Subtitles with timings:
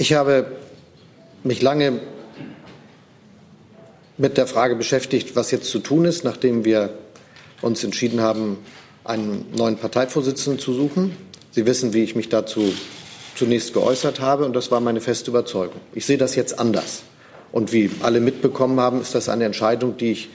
[0.00, 0.46] Ich habe
[1.44, 2.00] mich lange
[4.16, 6.94] mit der Frage beschäftigt, was jetzt zu tun ist, nachdem wir
[7.60, 8.56] uns entschieden haben,
[9.04, 11.14] einen neuen Parteivorsitzenden zu suchen.
[11.50, 12.72] Sie wissen, wie ich mich dazu
[13.34, 15.82] zunächst geäußert habe, und das war meine feste Überzeugung.
[15.92, 17.02] Ich sehe das jetzt anders.
[17.52, 20.30] Und wie alle mitbekommen haben, ist das eine Entscheidung, die ich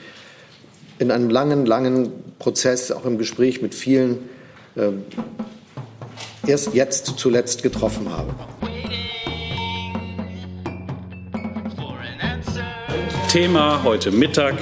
[1.00, 4.28] in einem langen, langen Prozess, auch im Gespräch mit vielen,
[4.76, 4.92] äh,
[6.46, 8.32] erst jetzt zuletzt getroffen habe.
[13.28, 14.54] Thema heute Mittag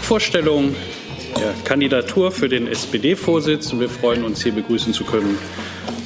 [0.00, 0.74] Vorstellung
[1.38, 3.72] der Kandidatur für den SPD-Vorsitz.
[3.78, 5.36] Wir freuen uns, hier begrüßen zu können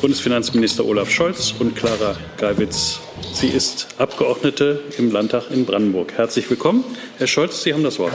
[0.01, 3.01] Bundesfinanzminister Olaf Scholz und Clara Geiwitz.
[3.33, 6.13] Sie ist Abgeordnete im Landtag in Brandenburg.
[6.17, 6.85] Herzlich willkommen.
[7.19, 8.13] Herr Scholz, Sie haben das Wort.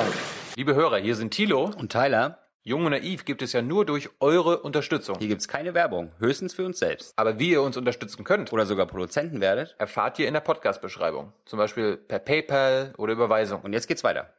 [0.56, 2.41] Liebe Hörer, hier sind Thilo und Tyler.
[2.64, 5.18] Jung und naiv gibt es ja nur durch eure Unterstützung.
[5.18, 7.12] Hier gibt es keine Werbung, höchstens für uns selbst.
[7.16, 11.34] Aber wie ihr uns unterstützen könnt oder sogar Produzenten werdet, erfahrt ihr in der Podcast-Beschreibung.
[11.48, 13.62] Zum Beispiel per PayPal oder Überweisung.
[13.62, 14.30] Und jetzt geht's weiter.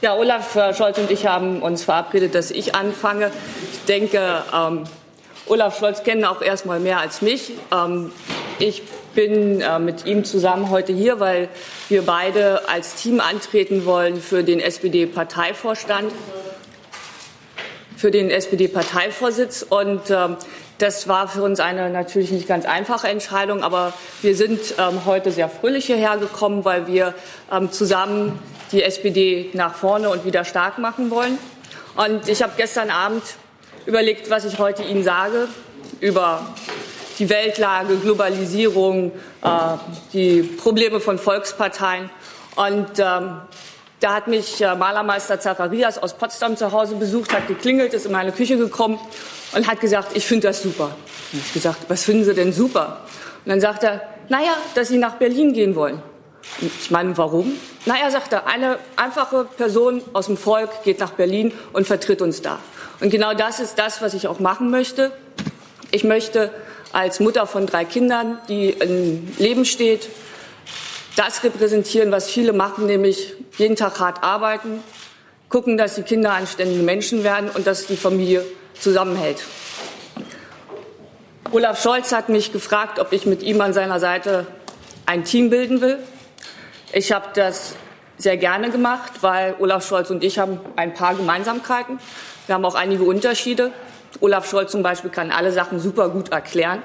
[0.00, 3.30] Ja, Olaf äh, Scholz und ich haben uns verabredet, dass ich anfange.
[3.70, 4.82] Ich denke, ähm,
[5.46, 7.52] Olaf Scholz kennen auch erstmal mehr als mich.
[7.72, 8.10] Ähm,
[8.58, 8.82] ich
[9.14, 11.50] bin äh, mit ihm zusammen heute hier, weil
[11.88, 16.10] wir beide als Team antreten wollen für den SPD-Parteivorstand,
[17.96, 19.66] für den SPD-Parteivorsitz.
[19.68, 20.36] Und ähm,
[20.78, 25.32] das war für uns eine natürlich nicht ganz einfache Entscheidung, aber wir sind ähm, heute
[25.32, 27.14] sehr fröhlich hierher gekommen, weil wir
[27.50, 28.38] ähm, zusammen
[28.72, 31.38] die SPD nach vorne und wieder stark machen wollen.
[31.96, 33.22] Und ich habe gestern Abend
[33.86, 35.48] überlegt, was ich heute Ihnen sage
[36.00, 36.54] über
[37.18, 39.48] die Weltlage, Globalisierung, äh,
[40.12, 42.10] die Probleme von Volksparteien.
[42.56, 43.40] Und ähm,
[44.00, 48.12] da hat mich äh, Malermeister Zacharias aus Potsdam zu Hause besucht, hat geklingelt, ist in
[48.12, 48.98] meine Küche gekommen
[49.54, 50.94] und hat gesagt, ich finde das super.
[51.32, 53.00] Und ich gesagt, was finden Sie denn super?
[53.44, 56.02] Und dann sagt er, naja, dass Sie nach Berlin gehen wollen.
[56.60, 57.52] Ich meine, warum?
[57.86, 62.42] Na, er sagte, eine einfache Person aus dem Volk geht nach Berlin und vertritt uns
[62.42, 62.58] da.
[63.00, 65.12] Und genau das ist das, was ich auch machen möchte.
[65.90, 66.50] Ich möchte
[66.92, 70.08] als Mutter von drei Kindern, die im Leben steht,
[71.16, 74.82] das repräsentieren, was viele machen, nämlich jeden Tag hart arbeiten,
[75.48, 78.44] gucken, dass die Kinder anständige Menschen werden und dass die Familie
[78.78, 79.42] zusammenhält.
[81.52, 84.46] Olaf Scholz hat mich gefragt, ob ich mit ihm an seiner Seite
[85.06, 85.98] ein Team bilden will.
[86.92, 87.76] Ich habe das
[88.18, 91.98] sehr gerne gemacht, weil Olaf Scholz und ich haben ein paar Gemeinsamkeiten.
[92.46, 93.72] Wir haben auch einige Unterschiede.
[94.20, 96.82] Olaf Scholz zum Beispiel kann alle Sachen super gut erklären.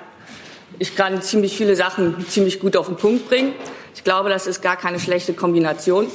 [0.79, 3.53] Ich kann ziemlich viele Sachen ziemlich gut auf den Punkt bringen.
[3.95, 6.07] Ich glaube, das ist gar keine schlechte Kombination.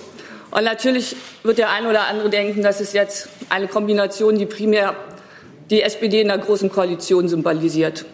[0.56, 4.96] Und natürlich wird der eine oder andere denken, das ist jetzt eine Kombination, die primär
[5.68, 8.06] die SPD in der Großen Koalition symbolisiert.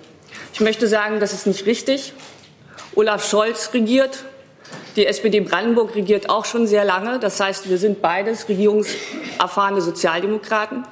[0.52, 2.12] Ich möchte sagen, das ist nicht richtig.
[2.96, 4.24] Olaf Scholz regiert
[4.96, 7.20] die SPD Brandenburg regiert auch schon sehr lange.
[7.20, 10.84] Das heißt, wir sind beides regierungserfahrene Sozialdemokraten.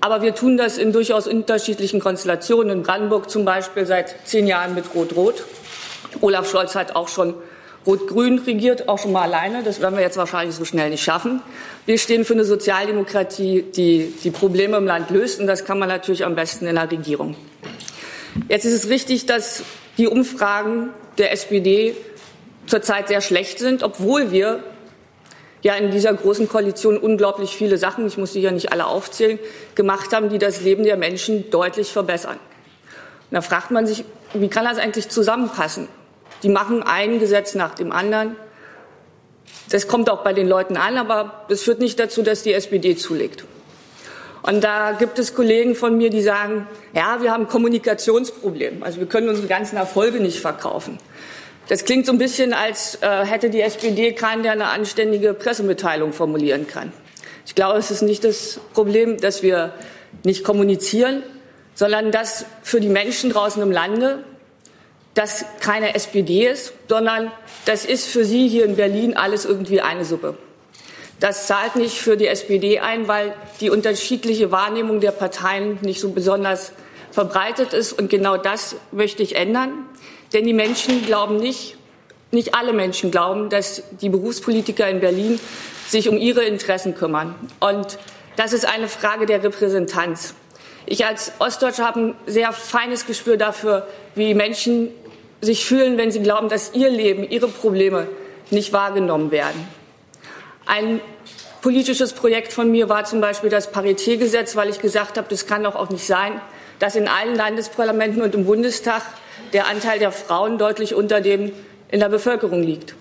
[0.00, 2.78] Aber wir tun das in durchaus unterschiedlichen Konstellationen.
[2.78, 5.44] In Brandenburg zum Beispiel seit zehn Jahren mit Rot-Rot.
[6.22, 7.34] Olaf Scholz hat auch schon
[7.86, 9.62] Rot-Grün regiert, auch schon mal alleine.
[9.62, 11.40] Das werden wir jetzt wahrscheinlich so schnell nicht schaffen.
[11.86, 15.40] Wir stehen für eine Sozialdemokratie, die die Probleme im Land löst.
[15.40, 17.36] Und das kann man natürlich am besten in der Regierung.
[18.48, 19.62] Jetzt ist es richtig, dass
[19.98, 21.96] die Umfragen der SPD
[22.66, 24.62] zurzeit sehr schlecht sind, obwohl wir
[25.62, 29.38] ja in dieser großen Koalition unglaublich viele Sachen, ich muss sie ja nicht alle aufzählen,
[29.74, 32.36] gemacht haben, die das Leben der Menschen deutlich verbessern.
[33.30, 34.04] Und da fragt man sich,
[34.34, 35.88] wie kann das eigentlich zusammenpassen?
[36.46, 38.36] Die machen ein Gesetz nach dem anderen.
[39.68, 42.94] Das kommt auch bei den Leuten an, aber das führt nicht dazu, dass die SPD
[42.94, 43.44] zulegt.
[44.42, 48.84] Und da gibt es Kollegen von mir, die sagen, ja, wir haben ein Kommunikationsproblem.
[48.84, 50.98] Also wir können unsere ganzen Erfolge nicht verkaufen.
[51.66, 56.12] Das klingt so ein bisschen, als äh, hätte die SPD keinen, der eine anständige Pressemitteilung
[56.12, 56.92] formulieren kann.
[57.44, 59.72] Ich glaube, es ist nicht das Problem, dass wir
[60.22, 61.24] nicht kommunizieren,
[61.74, 64.22] sondern dass für die Menschen draußen im Lande
[65.16, 67.32] das keine SPD ist, sondern
[67.64, 70.36] das ist für sie hier in Berlin alles irgendwie eine Suppe.
[71.20, 76.10] Das zahlt nicht für die SPD ein, weil die unterschiedliche Wahrnehmung der Parteien nicht so
[76.10, 76.72] besonders
[77.10, 77.94] verbreitet ist.
[77.94, 79.86] Und genau das möchte ich ändern.
[80.34, 81.78] Denn die Menschen glauben nicht,
[82.30, 85.40] nicht alle Menschen glauben, dass die Berufspolitiker in Berlin
[85.88, 87.34] sich um ihre Interessen kümmern.
[87.58, 87.98] Und
[88.36, 90.34] das ist eine Frage der Repräsentanz.
[90.84, 94.90] Ich als Ostdeutsche habe ein sehr feines Gespür dafür, wie Menschen
[95.40, 98.08] sich fühlen, wenn sie glauben, dass ihr Leben, ihre Probleme
[98.50, 99.66] nicht wahrgenommen werden.
[100.66, 101.00] Ein
[101.62, 105.64] politisches Projekt von mir war zum Beispiel das Paritätgesetz, weil ich gesagt habe, das kann
[105.64, 106.40] doch auch nicht sein,
[106.78, 109.02] dass in allen Landesparlamenten und im Bundestag
[109.52, 111.52] der Anteil der Frauen deutlich unter dem
[111.88, 112.94] in der Bevölkerung liegt.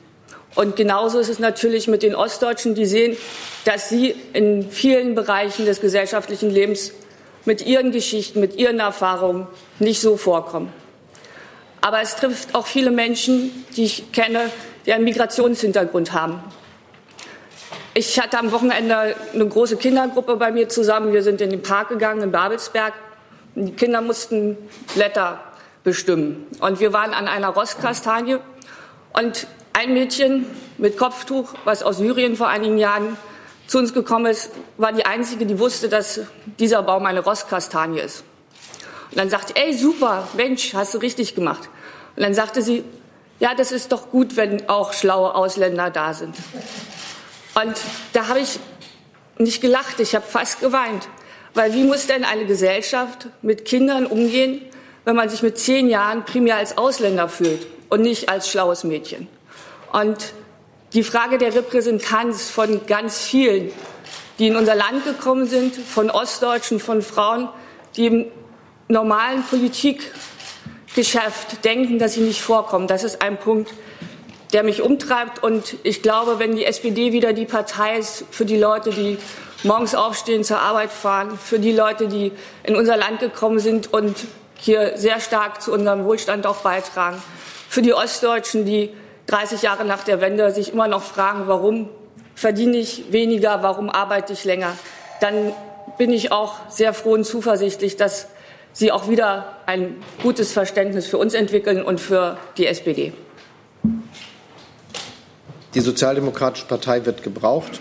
[0.55, 3.17] Und genauso ist es natürlich mit den Ostdeutschen, die sehen,
[3.65, 6.91] dass sie in vielen Bereichen des gesellschaftlichen Lebens
[7.43, 9.47] mit ihren Geschichten, mit ihren Erfahrungen
[9.79, 10.71] nicht so vorkommen.
[11.85, 14.49] Aber es trifft auch viele Menschen, die ich kenne,
[14.87, 16.41] die einen Migrationshintergrund haben.
[17.93, 21.13] Ich hatte am Wochenende eine große Kindergruppe bei mir zusammen.
[21.13, 22.93] Wir sind in den Park gegangen in Babelsberg.
[23.53, 24.57] Die Kinder mussten
[24.95, 25.39] Blätter
[25.83, 26.47] bestimmen.
[26.59, 28.37] Und wir waren an einer Rosskastanie.
[29.13, 30.47] Und ein Mädchen
[30.79, 33.15] mit Kopftuch, was aus Syrien vor einigen Jahren
[33.67, 36.21] zu uns gekommen ist, war die einzige, die wusste, dass
[36.57, 38.23] dieser Baum eine Rosskastanie ist.
[39.11, 41.69] Und dann sagte, ey, super, Mensch, hast du richtig gemacht.
[42.15, 42.83] Und dann sagte sie,
[43.39, 46.35] ja, das ist doch gut, wenn auch schlaue Ausländer da sind.
[47.55, 47.75] Und
[48.13, 48.59] da habe ich
[49.37, 51.07] nicht gelacht, ich habe fast geweint.
[51.53, 54.61] Weil wie muss denn eine Gesellschaft mit Kindern umgehen,
[55.05, 59.27] wenn man sich mit zehn Jahren primär als Ausländer fühlt und nicht als schlaues Mädchen?
[59.91, 60.33] Und
[60.93, 63.71] die Frage der Repräsentanz von ganz vielen,
[64.39, 67.49] die in unser Land gekommen sind, von Ostdeutschen, von Frauen,
[67.95, 68.25] die im
[68.87, 72.87] normalen Politikgeschäft denken, dass sie nicht vorkommen.
[72.87, 73.73] Das ist ein Punkt,
[74.53, 75.43] der mich umtreibt.
[75.43, 79.17] Und ich glaube, wenn die SPD wieder die Partei ist für die Leute, die
[79.63, 82.31] morgens aufstehen, zur Arbeit fahren, für die Leute, die
[82.63, 84.15] in unser Land gekommen sind und
[84.57, 87.21] hier sehr stark zu unserem Wohlstand auch beitragen,
[87.67, 88.91] für die Ostdeutschen, die
[89.27, 91.89] 30 Jahre nach der Wende sich immer noch fragen, warum
[92.35, 94.77] verdiene ich weniger, warum arbeite ich länger,
[95.19, 95.53] dann
[95.97, 98.27] bin ich auch sehr froh und zuversichtlich, dass
[98.77, 103.13] Sie auch wieder ein gutes Verständnis für uns entwickeln und für die SPD.
[105.73, 107.79] Die Sozialdemokratische Partei wird gebraucht.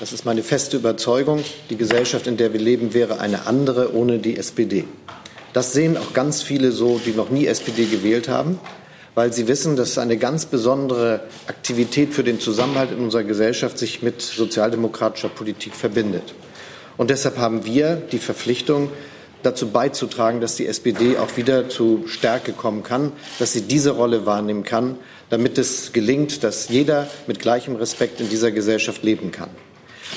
[0.00, 1.42] Das ist meine feste Überzeugung.
[1.70, 4.84] Die Gesellschaft, in der wir leben, wäre eine andere ohne die SPD.
[5.54, 8.60] Das sehen auch ganz viele so, die noch nie SPD gewählt haben
[9.18, 14.00] weil sie wissen, dass eine ganz besondere Aktivität für den Zusammenhalt in unserer Gesellschaft sich
[14.00, 16.34] mit sozialdemokratischer Politik verbindet.
[16.96, 18.92] Und deshalb haben wir die Verpflichtung,
[19.42, 24.26] dazu beizutragen, dass die SPD auch wieder zu Stärke kommen kann, dass sie diese Rolle
[24.26, 24.96] wahrnehmen kann,
[25.30, 29.50] damit es gelingt, dass jeder mit gleichem Respekt in dieser Gesellschaft leben kann.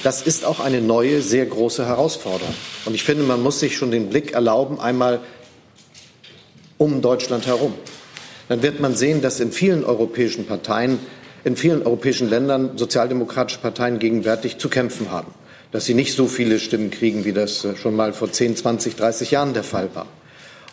[0.04, 2.56] Das ist auch eine neue, sehr große Herausforderung.
[2.86, 5.20] Und ich finde, man muss sich schon den Blick erlauben, einmal
[6.78, 7.74] um Deutschland herum
[8.52, 11.00] dann wird man sehen, dass in vielen europäischen Parteien,
[11.46, 15.34] in vielen europäischen Ländern sozialdemokratische Parteien gegenwärtig zu kämpfen haben,
[15.72, 18.96] dass sie nicht so viele Stimmen kriegen, wie das äh, schon mal vor 10, 20,
[18.96, 20.08] 30 Jahren der Fall war.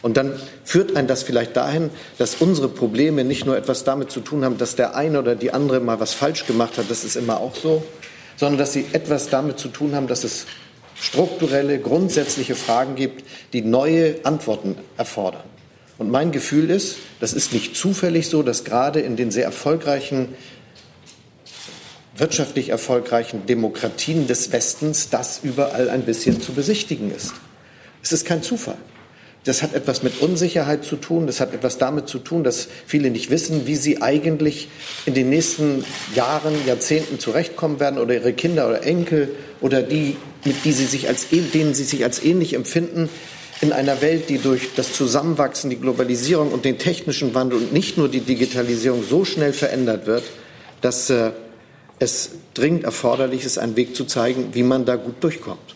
[0.00, 4.20] Und dann führt ein das vielleicht dahin, dass unsere Probleme nicht nur etwas damit zu
[4.20, 7.16] tun haben, dass der eine oder die andere mal was falsch gemacht hat, das ist
[7.16, 7.82] immer auch so,
[8.36, 10.46] sondern dass sie etwas damit zu tun haben, dass es
[10.94, 15.42] strukturelle, grundsätzliche Fragen gibt, die neue Antworten erfordern.
[15.96, 20.28] Und mein Gefühl ist, das ist nicht zufällig so, dass gerade in den sehr erfolgreichen,
[22.18, 27.34] wirtschaftlich erfolgreichen Demokratien des Westens das überall ein bisschen zu besichtigen ist.
[28.02, 28.78] Es ist kein Zufall.
[29.44, 31.26] Das hat etwas mit Unsicherheit zu tun.
[31.26, 34.68] Das hat etwas damit zu tun, dass viele nicht wissen, wie sie eigentlich
[35.06, 35.84] in den nächsten
[36.14, 39.30] Jahren, Jahrzehnten zurechtkommen werden oder ihre Kinder oder Enkel
[39.60, 43.08] oder die, mit die sie sich als, denen sie sich als ähnlich empfinden,
[43.60, 47.98] in einer Welt, die durch das Zusammenwachsen, die Globalisierung und den technischen Wandel und nicht
[47.98, 50.24] nur die Digitalisierung so schnell verändert wird,
[50.80, 51.30] dass äh,
[51.98, 55.74] es dringend erforderlich ist, einen Weg zu zeigen, wie man da gut durchkommt.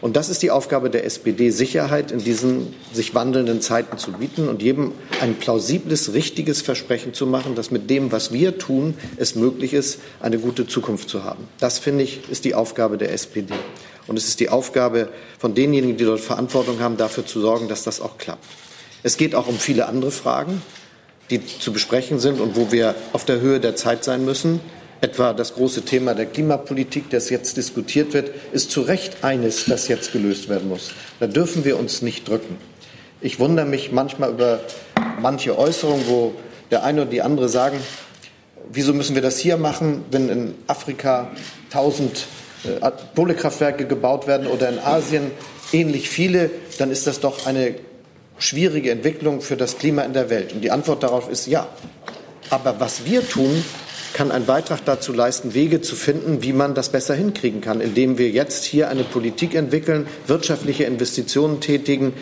[0.00, 4.48] Und das ist die Aufgabe der SPD, Sicherheit in diesen sich wandelnden Zeiten zu bieten
[4.48, 9.34] und jedem ein plausibles, richtiges Versprechen zu machen, dass mit dem, was wir tun, es
[9.34, 11.46] möglich ist, eine gute Zukunft zu haben.
[11.58, 13.52] Das, finde ich, ist die Aufgabe der SPD.
[14.06, 17.84] Und es ist die Aufgabe von denjenigen, die dort Verantwortung haben, dafür zu sorgen, dass
[17.84, 18.44] das auch klappt.
[19.02, 20.62] Es geht auch um viele andere Fragen,
[21.28, 24.60] die zu besprechen sind und wo wir auf der Höhe der Zeit sein müssen.
[25.02, 29.88] Etwa das große Thema der Klimapolitik, das jetzt diskutiert wird, ist zu Recht eines, das
[29.88, 30.90] jetzt gelöst werden muss.
[31.20, 32.58] Da dürfen wir uns nicht drücken.
[33.22, 34.60] Ich wundere mich manchmal über
[35.20, 36.34] manche Äußerungen, wo
[36.70, 37.78] der eine oder die andere sagen,
[38.70, 41.30] wieso müssen wir das hier machen, wenn in Afrika
[41.70, 42.26] tausend
[42.64, 45.30] äh, Kohlekraftwerke gebaut werden oder in Asien
[45.72, 47.74] ähnlich viele, dann ist das doch eine
[48.38, 50.52] schwierige Entwicklung für das Klima in der Welt.
[50.52, 51.68] Und die Antwort darauf ist ja.
[52.48, 53.64] Aber was wir tun,
[54.12, 58.18] kann einen Beitrag dazu leisten, Wege zu finden, wie man das besser hinkriegen kann, indem
[58.18, 62.14] wir jetzt hier eine Politik entwickeln, wirtschaftliche Investitionen tätigen,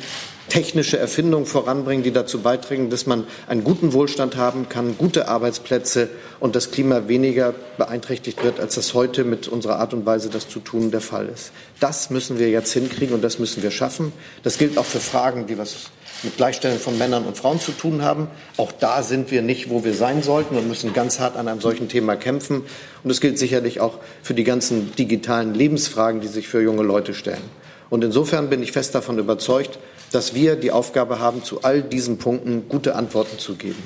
[0.49, 6.09] technische Erfindungen voranbringen, die dazu beitragen, dass man einen guten Wohlstand haben kann, gute Arbeitsplätze
[6.41, 10.49] und das Klima weniger beeinträchtigt wird, als das heute mit unserer Art und Weise, das
[10.49, 11.53] zu tun, der Fall ist.
[11.81, 14.13] Das müssen wir jetzt hinkriegen und das müssen wir schaffen.
[14.43, 15.91] Das gilt auch für Fragen, die was
[16.23, 18.29] mit Gleichstellung von Männern und Frauen zu tun haben.
[18.57, 21.61] Auch da sind wir nicht, wo wir sein sollten und müssen ganz hart an einem
[21.61, 22.63] solchen Thema kämpfen.
[23.05, 27.15] Und es gilt sicherlich auch für die ganzen digitalen Lebensfragen, die sich für junge Leute
[27.15, 27.43] stellen.
[27.91, 29.79] Und insofern bin ich fest davon überzeugt,
[30.13, 33.83] dass wir die Aufgabe haben, zu all diesen Punkten gute Antworten zu geben.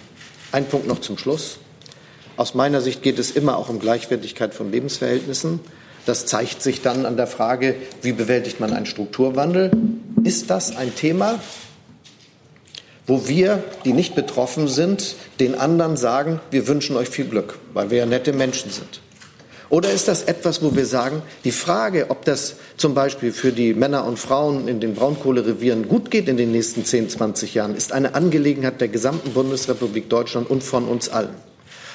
[0.52, 1.58] Ein Punkt noch zum Schluss.
[2.36, 5.60] Aus meiner Sicht geht es immer auch um Gleichwertigkeit von Lebensverhältnissen.
[6.06, 9.70] Das zeigt sich dann an der Frage, wie bewältigt man einen Strukturwandel?
[10.24, 11.38] Ist das ein Thema,
[13.06, 17.90] wo wir, die nicht betroffen sind, den anderen sagen, wir wünschen euch viel Glück, weil
[17.90, 19.00] wir ja nette Menschen sind?
[19.72, 23.72] Oder ist das etwas, wo wir sagen, die Frage, ob das zum Beispiel für die
[23.72, 27.92] Männer und Frauen in den Braunkohlerevieren gut geht in den nächsten 10, 20 Jahren, ist
[27.92, 31.34] eine Angelegenheit der gesamten Bundesrepublik Deutschland und von uns allen.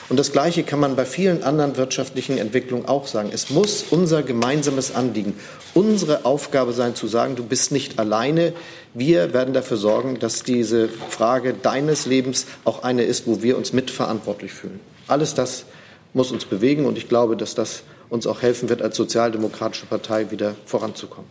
[0.09, 3.29] Und das Gleiche kann man bei vielen anderen wirtschaftlichen Entwicklungen auch sagen.
[3.33, 5.33] Es muss unser gemeinsames Anliegen,
[5.73, 8.53] unsere Aufgabe sein, zu sagen, du bist nicht alleine.
[8.93, 13.73] Wir werden dafür sorgen, dass diese Frage deines Lebens auch eine ist, wo wir uns
[13.73, 14.79] mitverantwortlich fühlen.
[15.07, 15.65] Alles das
[16.13, 16.85] muss uns bewegen.
[16.85, 21.29] Und ich glaube, dass das uns auch helfen wird, als sozialdemokratische Partei wieder voranzukommen.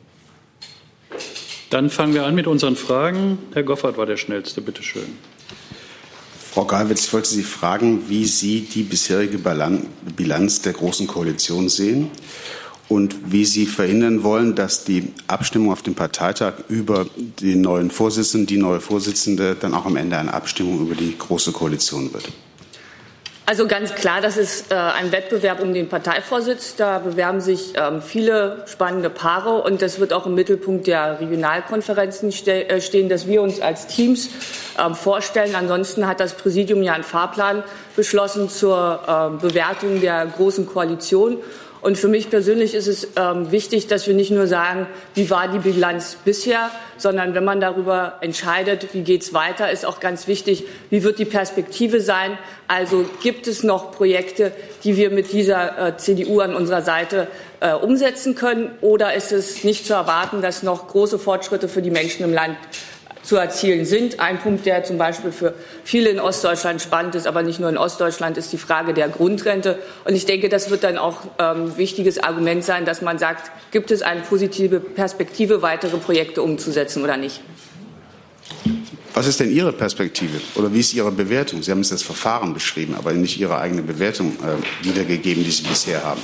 [1.71, 3.39] Dann fangen wir an mit unseren Fragen.
[3.55, 4.61] Herr Goffert war der Schnellste.
[4.61, 5.19] Bitte schön.
[6.57, 12.11] Frau Galwitz, ich wollte Sie fragen, wie Sie die bisherige Bilanz der Großen Koalition sehen
[12.89, 17.05] und wie Sie verhindern wollen, dass die Abstimmung auf dem Parteitag über
[17.43, 21.53] den neuen Vorsitzenden, die neue Vorsitzende, dann auch am Ende eine Abstimmung über die Große
[21.53, 22.33] Koalition wird.
[23.49, 26.75] Also ganz klar, das ist äh, ein Wettbewerb um den Parteivorsitz.
[26.75, 32.33] Da bewerben sich ähm, viele spannende Paare und das wird auch im Mittelpunkt der Regionalkonferenzen
[32.33, 34.31] ste äh, stehen, dass wir uns als Teams
[34.77, 35.55] äh, vorstellen.
[35.55, 37.63] Ansonsten hat das Präsidium ja einen Fahrplan
[37.95, 41.37] beschlossen zur ähm, Bewertung der Großen Koalition.
[41.81, 45.49] Und für mich persönlich ist es ähm, wichtig, dass wir nicht nur sagen, wie war
[45.49, 50.27] die Bilanz bisher, sondern wenn man darüber entscheidet, wie geht es weiter, ist auch ganz
[50.27, 52.39] wichtig, wie wird die Perspektive sein.
[52.69, 54.53] Also gibt es noch Projekte,
[54.85, 57.29] die wir mit dieser äh, CDU an unserer Seite
[57.61, 61.91] äh, umsetzen können, oder ist es nicht zu erwarten, dass noch große Fortschritte für die
[61.91, 62.57] Menschen im Land
[63.27, 64.21] zu erzielen sind.
[64.21, 65.55] Ein Punkt, der zum Beispiel für
[65.85, 69.79] viele in Ostdeutschland spannend ist, aber nicht nur in Ostdeutschland, ist die Frage der Grundrente.
[70.05, 73.51] Und ich denke, das wird dann auch ein ähm, wichtiges Argument sein, dass man sagt,
[73.73, 77.41] gibt es eine positive Perspektive, weitere Projekte umzusetzen oder nicht.
[79.13, 81.63] Was ist denn Ihre Perspektive oder wie ist Ihre Bewertung?
[81.63, 85.63] Sie haben jetzt das Verfahren beschrieben, aber nicht Ihre eigene Bewertung äh, wiedergegeben, die Sie
[85.65, 86.21] bisher haben.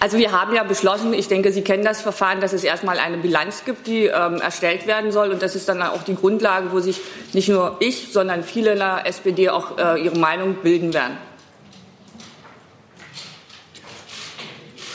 [0.00, 3.18] Also wir haben ja beschlossen, ich denke, Sie kennen das Verfahren, dass es erstmal eine
[3.18, 5.30] Bilanz gibt, die ähm, erstellt werden soll.
[5.30, 7.00] Und das ist dann auch die Grundlage, wo sich
[7.32, 11.18] nicht nur ich, sondern viele in der SPD auch äh, ihre Meinung bilden werden.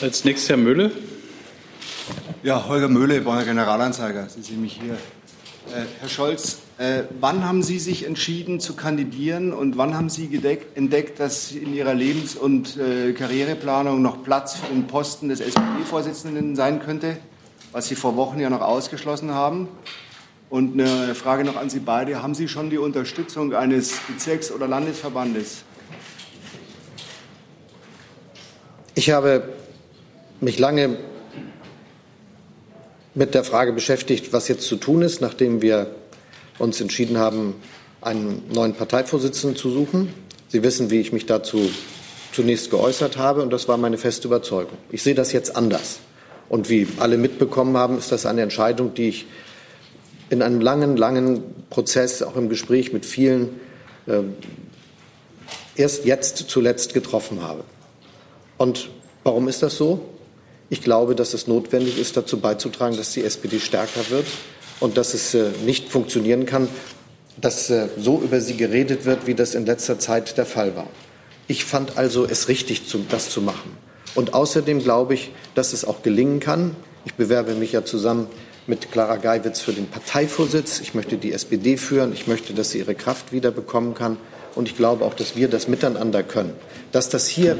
[0.01, 0.91] Als nächstes Herr Möhle.
[2.41, 4.27] Ja, Holger Möhle, Bonner Generalanzeiger.
[4.29, 4.93] Sie sehen mich hier.
[4.93, 10.27] Äh, Herr Scholz, äh, wann haben Sie sich entschieden zu kandidieren und wann haben Sie
[10.27, 15.39] gedeckt, entdeckt, dass in Ihrer Lebens- und äh, Karriereplanung noch Platz für den Posten des
[15.39, 17.17] SPD-Vorsitzenden sein könnte,
[17.71, 19.67] was Sie vor Wochen ja noch ausgeschlossen haben?
[20.49, 22.21] Und eine Frage noch an Sie beide.
[22.21, 25.63] Haben Sie schon die Unterstützung eines Bezirks- oder Landesverbandes?
[28.95, 29.49] Ich habe
[30.41, 30.97] mich lange
[33.15, 35.95] mit der Frage beschäftigt, was jetzt zu tun ist, nachdem wir
[36.59, 37.55] uns entschieden haben,
[38.01, 40.13] einen neuen Parteivorsitzenden zu suchen.
[40.49, 41.69] Sie wissen, wie ich mich dazu
[42.31, 44.77] zunächst geäußert habe, und das war meine feste Überzeugung.
[44.91, 45.99] Ich sehe das jetzt anders.
[46.49, 49.25] Und wie alle mitbekommen haben, ist das eine Entscheidung, die ich
[50.29, 53.59] in einem langen, langen Prozess, auch im Gespräch mit vielen,
[54.07, 54.21] äh,
[55.75, 57.63] erst jetzt zuletzt getroffen habe.
[58.57, 58.89] Und
[59.23, 60.01] warum ist das so?
[60.69, 64.25] Ich glaube, dass es notwendig ist, dazu beizutragen, dass die SPD stärker wird
[64.83, 66.67] und dass es äh, nicht funktionieren kann,
[67.39, 70.87] dass äh, so über sie geredet wird, wie das in letzter Zeit der Fall war.
[71.47, 73.77] Ich fand also es richtig, das zu machen.
[74.13, 76.75] Und außerdem glaube ich, dass es auch gelingen kann.
[77.05, 78.27] Ich bewerbe mich ja zusammen
[78.67, 80.81] mit Clara Geiwitz für den Parteivorsitz.
[80.81, 82.11] Ich möchte die SPD führen.
[82.11, 84.17] Ich möchte, dass sie ihre Kraft wieder bekommen kann.
[84.53, 86.51] Und ich glaube auch, dass wir das miteinander können.
[86.91, 87.57] Dass das hier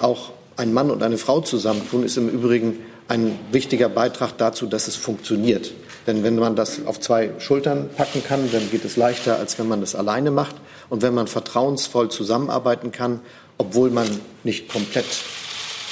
[0.00, 4.86] auch ein Mann und eine Frau zusammentun, ist im Übrigen ein wichtiger Beitrag dazu, dass
[4.86, 5.72] es funktioniert.
[6.08, 9.68] Denn wenn man das auf zwei Schultern packen kann, dann geht es leichter, als wenn
[9.68, 10.56] man das alleine macht.
[10.88, 13.20] Und wenn man vertrauensvoll zusammenarbeiten kann,
[13.58, 14.08] obwohl man
[14.42, 15.04] nicht komplett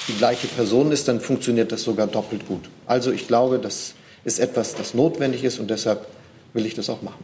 [0.08, 2.62] die gleiche Person ist, dann funktioniert das sogar doppelt gut.
[2.86, 3.92] Also ich glaube, das
[4.24, 6.06] ist etwas, das notwendig ist und deshalb
[6.54, 7.22] will ich das auch machen.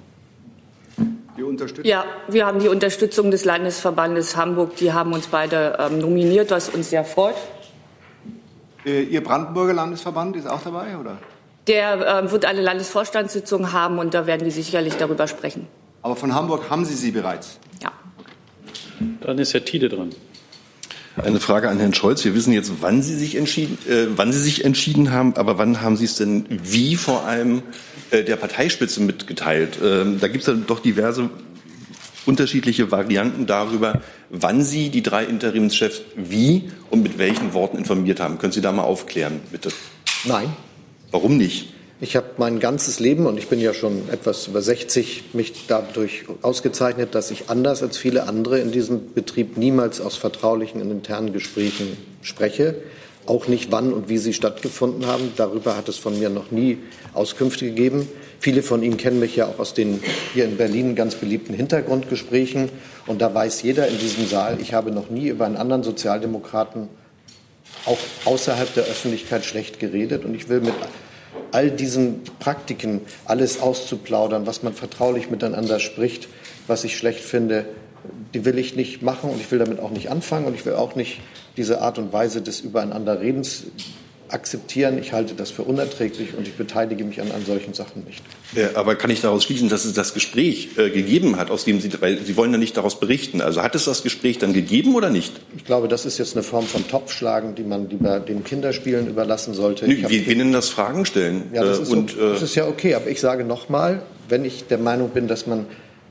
[1.39, 1.87] Die Unterstützung?
[1.87, 4.77] Ja, wir haben die Unterstützung des Landesverbandes Hamburg.
[4.77, 7.37] Die haben uns beide ähm, nominiert, was uns sehr freut.
[8.85, 11.17] Äh, Ihr Brandenburger Landesverband ist auch dabei, oder?
[11.67, 15.67] Der äh, wird eine Landesvorstandssitzung haben und da werden wir sicherlich darüber sprechen.
[16.03, 17.59] Aber von Hamburg haben Sie sie bereits?
[17.81, 17.93] Ja.
[19.21, 20.11] Dann ist Herr Tiede dran.
[21.17, 22.25] Eine Frage an Herrn Scholz.
[22.25, 25.83] Wir wissen jetzt, wann Sie sich entschieden, äh, wann Sie sich entschieden haben, aber wann
[25.83, 27.63] haben Sie es denn wie vor allem
[28.11, 29.79] äh, der Parteispitze mitgeteilt?
[29.83, 31.29] Ähm, da gibt es ja doch diverse
[32.25, 34.01] unterschiedliche Varianten darüber,
[34.31, 38.39] wann Sie die drei Interimschefs wie und mit welchen Worten informiert haben.
[38.39, 39.71] Können Sie da mal aufklären, bitte?
[40.25, 40.49] Nein,
[41.13, 41.69] Warum nicht?
[42.01, 46.25] Ich habe mein ganzes Leben, und ich bin ja schon etwas über 60, mich dadurch
[46.41, 51.35] ausgezeichnet, dass ich anders als viele andere in diesem Betrieb niemals aus vertraulichen und internen
[51.35, 52.77] Gesprächen spreche.
[53.27, 55.33] Auch nicht wann und wie sie stattgefunden haben.
[55.37, 56.79] Darüber hat es von mir noch nie
[57.13, 58.09] Auskünfte gegeben.
[58.41, 60.03] Viele von Ihnen kennen mich ja auch aus den
[60.35, 62.71] hier in Berlin ganz beliebten Hintergrundgesprächen.
[63.07, 66.89] Und da weiß jeder in diesem Saal, ich habe noch nie über einen anderen Sozialdemokraten
[67.87, 70.25] auch außerhalb der Öffentlichkeit schlecht geredet.
[70.25, 70.75] Und ich will mit
[71.51, 76.29] all diesen Praktiken alles auszuplaudern, was man vertraulich miteinander spricht,
[76.67, 77.67] was ich schlecht finde,
[78.35, 80.75] die will ich nicht machen und ich will damit auch nicht anfangen und ich will
[80.75, 81.21] auch nicht
[81.57, 83.65] diese Art und Weise des Übereinanderredens
[84.33, 84.99] akzeptieren.
[84.99, 88.23] Ich halte das für unerträglich und ich beteilige mich an, an solchen Sachen nicht.
[88.55, 91.81] Äh, Aber kann ich daraus schließen, dass es das Gespräch äh, gegeben hat, aus dem
[91.81, 93.41] Sie, weil Sie wollen ja nicht daraus berichten.
[93.41, 95.33] Also hat es das Gespräch dann gegeben oder nicht?
[95.57, 99.55] Ich glaube, das ist jetzt eine Form von Topfschlagen, die man lieber den Kinderspielen überlassen
[99.55, 99.87] sollte.
[99.87, 101.45] Nö, wir, wir nennen das Fragen stellen.
[101.53, 104.03] Ja, das Äh, ist, und, so, äh, das ist ja okay, aber ich sage nochmal,
[104.29, 105.67] wenn ich der Meinung bin, dass man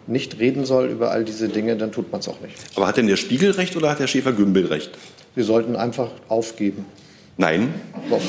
[0.07, 2.55] nicht reden soll über all diese Dinge, dann tut man es auch nicht.
[2.75, 4.91] aber hat denn der Spiegel recht oder hat der Schäfer-Gümbel recht?
[5.35, 6.85] Wir sollten einfach aufgeben.
[7.41, 7.73] Nein,
[8.07, 8.21] Doch.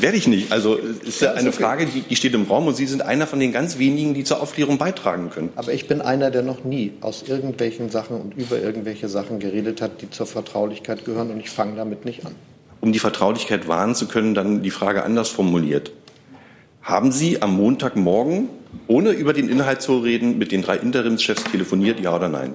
[0.00, 0.50] werde ich nicht.
[0.50, 1.62] Also es ist ja eine okay.
[1.62, 4.24] Frage, die, die steht im Raum und Sie sind einer von den ganz wenigen, die
[4.24, 5.50] zur Aufklärung beitragen können.
[5.54, 9.82] Aber ich bin einer, der noch nie aus irgendwelchen Sachen und über irgendwelche Sachen geredet
[9.82, 12.34] hat, die zur Vertraulichkeit gehören und ich fange damit nicht an.
[12.80, 15.92] Um die Vertraulichkeit wahren zu können, dann die Frage anders formuliert.
[16.80, 18.48] Haben Sie am Montagmorgen,
[18.86, 22.54] ohne über den Inhalt zu reden, mit den drei Interimschefs telefoniert, ja oder nein?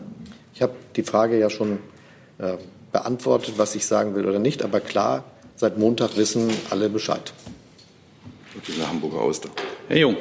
[0.55, 1.77] Ich habe die Frage ja schon
[2.39, 2.53] äh,
[2.91, 5.23] beantwortet, was ich sagen will oder nicht, aber klar,
[5.61, 7.31] seit Montag wissen alle Bescheid.
[8.55, 9.47] Und diese Hamburger Auster.
[9.87, 10.17] Herr Jung.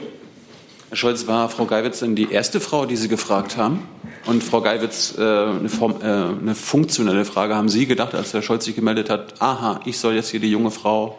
[0.90, 3.88] Herr Scholz, war Frau Geiwitz denn die erste Frau, die Sie gefragt haben?
[4.26, 8.42] Und Frau Geiwitz, äh, eine, Form, äh, eine funktionelle Frage haben Sie gedacht, als Herr
[8.42, 11.18] Scholz sich gemeldet hat, aha, ich soll jetzt hier die junge Frau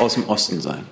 [0.00, 0.84] aus dem Osten sein?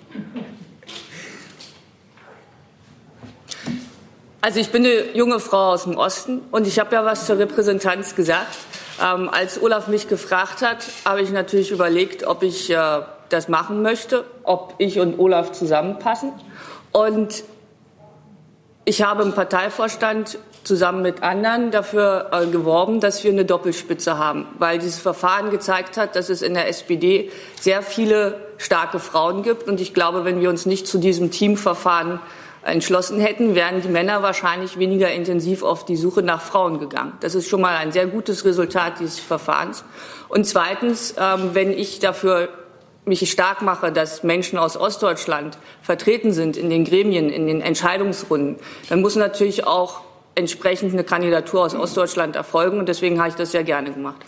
[4.40, 7.38] Also ich bin eine junge Frau aus dem Osten und ich habe ja was zur
[7.38, 8.56] Repräsentanz gesagt.
[9.02, 13.82] Ähm, als Olaf mich gefragt hat, habe ich natürlich überlegt, ob ich äh, das machen
[13.82, 16.32] möchte, ob ich und Olaf zusammenpassen.
[16.92, 17.44] Und
[18.84, 24.46] ich habe im Parteivorstand zusammen mit anderen dafür äh, geworben, dass wir eine Doppelspitze haben,
[24.58, 27.30] weil dieses Verfahren gezeigt hat, dass es in der SPD
[27.60, 29.68] sehr viele starke Frauen gibt.
[29.68, 32.20] Und ich glaube, wenn wir uns nicht zu diesem Teamverfahren
[32.62, 37.12] entschlossen hätten, wären die Männer wahrscheinlich weniger intensiv auf die Suche nach Frauen gegangen.
[37.20, 39.84] Das ist schon mal ein sehr gutes Resultat dieses Verfahrens.
[40.28, 42.48] Und zweitens, ähm, wenn ich dafür
[43.04, 48.56] mich stark mache, dass Menschen aus Ostdeutschland vertreten sind in den Gremien, in den Entscheidungsrunden,
[48.88, 50.02] dann muss natürlich auch
[50.34, 52.78] entsprechend eine Kandidatur aus Ostdeutschland erfolgen.
[52.78, 54.24] Und deswegen habe ich das sehr gerne gemacht.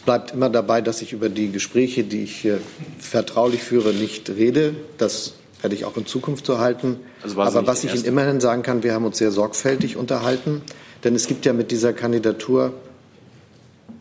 [0.00, 2.48] Es bleibt immer dabei, dass ich über die Gespräche, die ich
[2.98, 4.74] vertraulich führe, nicht rede.
[4.96, 7.00] Das werde ich auch in Zukunft so halten.
[7.22, 10.62] Also Aber was ich Ihnen immerhin sagen kann, wir haben uns sehr sorgfältig unterhalten.
[11.04, 12.72] Denn es gibt ja mit dieser Kandidatur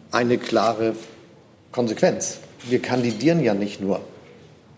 [0.10, 0.96] eine klare
[1.74, 2.40] Konsequenz.
[2.70, 4.00] Wir kandidieren ja nicht nur.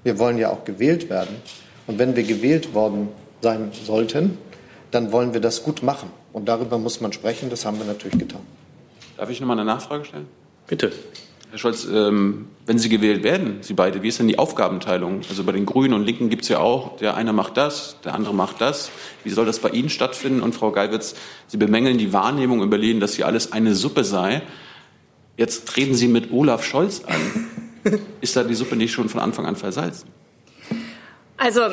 [0.03, 1.35] Wir wollen ja auch gewählt werden.
[1.85, 3.09] Und wenn wir gewählt worden
[3.43, 4.39] sein sollten,
[4.89, 6.09] dann wollen wir das gut machen.
[6.33, 7.51] Und darüber muss man sprechen.
[7.51, 8.41] Das haben wir natürlich getan.
[9.17, 10.40] Darf ich noch mal eine Nachfrage stellen?
[10.71, 10.93] Bitte.
[11.49, 15.19] Herr Scholz, ähm, wenn Sie gewählt werden, Sie beide, wie ist denn die Aufgabenteilung?
[15.27, 18.13] Also bei den Grünen und Linken gibt es ja auch, der eine macht das, der
[18.15, 18.89] andere macht das.
[19.25, 20.41] Wie soll das bei Ihnen stattfinden?
[20.41, 21.15] Und Frau Geiwitz,
[21.47, 24.43] Sie bemängeln die Wahrnehmung in Berlin, dass hier alles eine Suppe sei.
[25.35, 27.99] Jetzt treten Sie mit Olaf Scholz an.
[28.21, 30.07] Ist da die Suppe nicht schon von Anfang an versalzen?
[31.35, 31.63] Also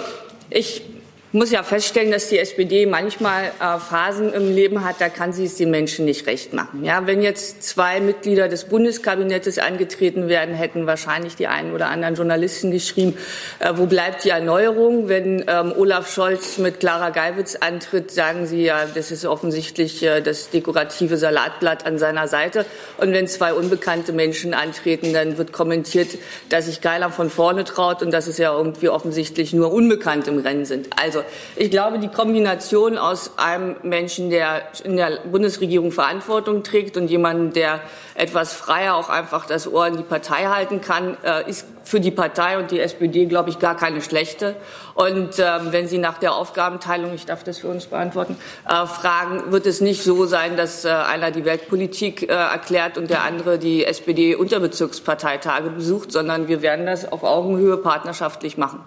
[0.50, 0.82] ich
[1.30, 5.34] Ich muss ja feststellen, dass die SPD manchmal äh, Phasen im Leben hat, da kann
[5.34, 6.82] sie es den Menschen nicht recht machen.
[6.86, 12.14] Ja, wenn jetzt zwei Mitglieder des Bundeskabinettes angetreten werden, hätten wahrscheinlich die einen oder anderen
[12.14, 13.14] Journalisten geschrieben,
[13.58, 15.10] äh, wo bleibt die Erneuerung?
[15.10, 20.22] Wenn ähm, Olaf Scholz mit Clara Geiwitz antritt, sagen sie ja, das ist offensichtlich äh,
[20.22, 22.64] das dekorative Salatblatt an seiner Seite.
[22.96, 26.08] Und wenn zwei unbekannte Menschen antreten, dann wird kommentiert,
[26.48, 30.38] dass sich Geiler von vorne traut und dass es ja irgendwie offensichtlich nur Unbekannte im
[30.38, 30.88] Rennen sind.
[30.98, 31.24] Also also
[31.56, 37.52] ich glaube, die Kombination aus einem Menschen, der in der Bundesregierung Verantwortung trägt und jemandem,
[37.52, 37.80] der
[38.14, 42.10] etwas freier auch einfach das Ohr in die Partei halten kann, äh, ist für die
[42.10, 44.56] Partei und die SPD, glaube ich, gar keine schlechte.
[44.94, 48.36] Und ähm, wenn Sie nach der Aufgabenteilung, ich darf das für uns beantworten,
[48.68, 53.08] äh, fragen, wird es nicht so sein, dass äh, einer die Weltpolitik äh, erklärt und
[53.08, 58.80] der andere die SPD-Unterbezirksparteitage besucht, sondern wir werden das auf Augenhöhe partnerschaftlich machen.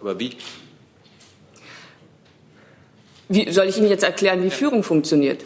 [0.00, 0.36] Aber wie?
[3.28, 5.44] Wie soll ich Ihnen jetzt erklären, wie Führung funktioniert?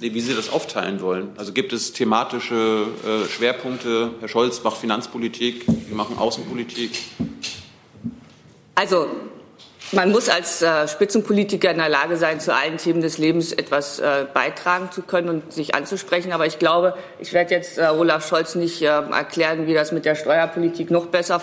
[0.00, 1.30] Wie Sie das aufteilen wollen.
[1.36, 4.10] Also gibt es thematische äh, Schwerpunkte?
[4.20, 6.90] Herr Scholz macht Finanzpolitik, wir machen Außenpolitik.
[8.74, 9.08] Also
[9.92, 13.98] man muss als äh, Spitzenpolitiker in der Lage sein, zu allen Themen des Lebens etwas
[13.98, 16.32] äh, beitragen zu können und sich anzusprechen.
[16.32, 20.16] Aber ich glaube, ich werde jetzt Olaf Scholz nicht äh, erklären, wie das mit der
[20.16, 21.40] Steuerpolitik noch besser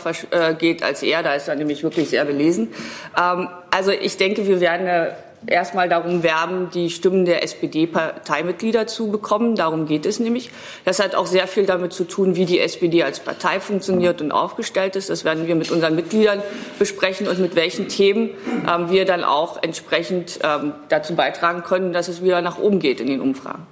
[0.60, 1.24] geht als er.
[1.24, 2.72] Da ist er nämlich wirklich sehr belesen.
[3.18, 5.16] Ähm, also ich denke, wir werden eine
[5.48, 9.56] erstmal darum werben, die Stimmen der SPD-Parteimitglieder zu bekommen.
[9.56, 10.52] Darum geht es nämlich.
[10.86, 14.32] Das hat auch sehr viel damit zu tun, wie die SPD als Partei funktioniert und
[14.32, 15.10] aufgestellt ist.
[15.10, 16.42] Das werden wir mit unseren Mitgliedern
[16.80, 18.30] besprechen und mit welchen Themen
[18.68, 23.00] ähm, wir dann auch entsprechend ähm, dazu beitragen können, dass es wieder nach oben geht
[23.00, 23.66] in den Umfragen.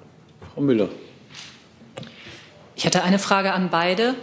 [0.53, 0.89] Frau Müller.
[2.75, 4.15] Ich hätte eine Frage an beide.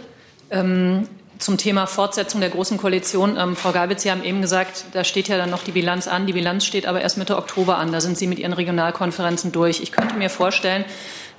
[0.51, 1.07] Ähm,
[1.39, 3.37] zum Thema Fortsetzung der Großen Koalition.
[3.37, 6.27] Ähm, Frau Geibitz, Sie haben eben gesagt, da steht ja dann noch die Bilanz an.
[6.27, 7.93] Die Bilanz steht aber erst Mitte Oktober an.
[7.93, 9.81] Da sind Sie mit Ihren Regionalkonferenzen durch.
[9.81, 10.83] Ich könnte mir vorstellen,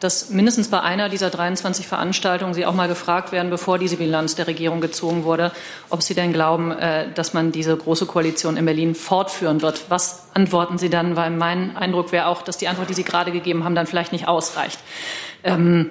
[0.00, 4.34] dass mindestens bei einer dieser 23 Veranstaltungen Sie auch mal gefragt werden, bevor diese Bilanz
[4.34, 5.52] der Regierung gezogen wurde,
[5.90, 9.82] ob Sie denn glauben, äh, dass man diese Große Koalition in Berlin fortführen wird.
[9.90, 11.14] Was antworten Sie dann?
[11.14, 14.12] Weil mein Eindruck wäre auch, dass die Antwort, die Sie gerade gegeben haben, dann vielleicht
[14.12, 14.80] nicht ausreicht.
[15.44, 15.90] Ähm,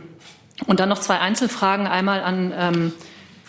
[0.65, 1.85] und dann noch zwei Einzelfragen.
[1.85, 2.93] Einmal an ähm,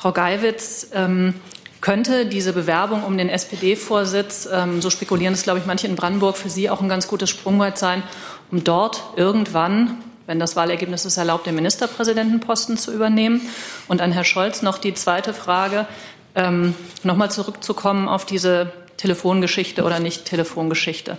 [0.00, 1.34] Frau Geiwitz, ähm,
[1.82, 6.38] könnte diese Bewerbung um den SPD-Vorsitz, ähm, so spekulieren es, glaube ich, manche in Brandenburg,
[6.38, 8.02] für Sie auch ein ganz gutes Sprungbrett sein,
[8.50, 13.42] um dort irgendwann, wenn das Wahlergebnis es erlaubt, den Ministerpräsidentenposten zu übernehmen?
[13.88, 15.86] Und an Herrn Scholz noch die zweite Frage,
[16.34, 21.18] ähm, nochmal zurückzukommen auf diese Telefongeschichte oder nicht Telefongeschichte.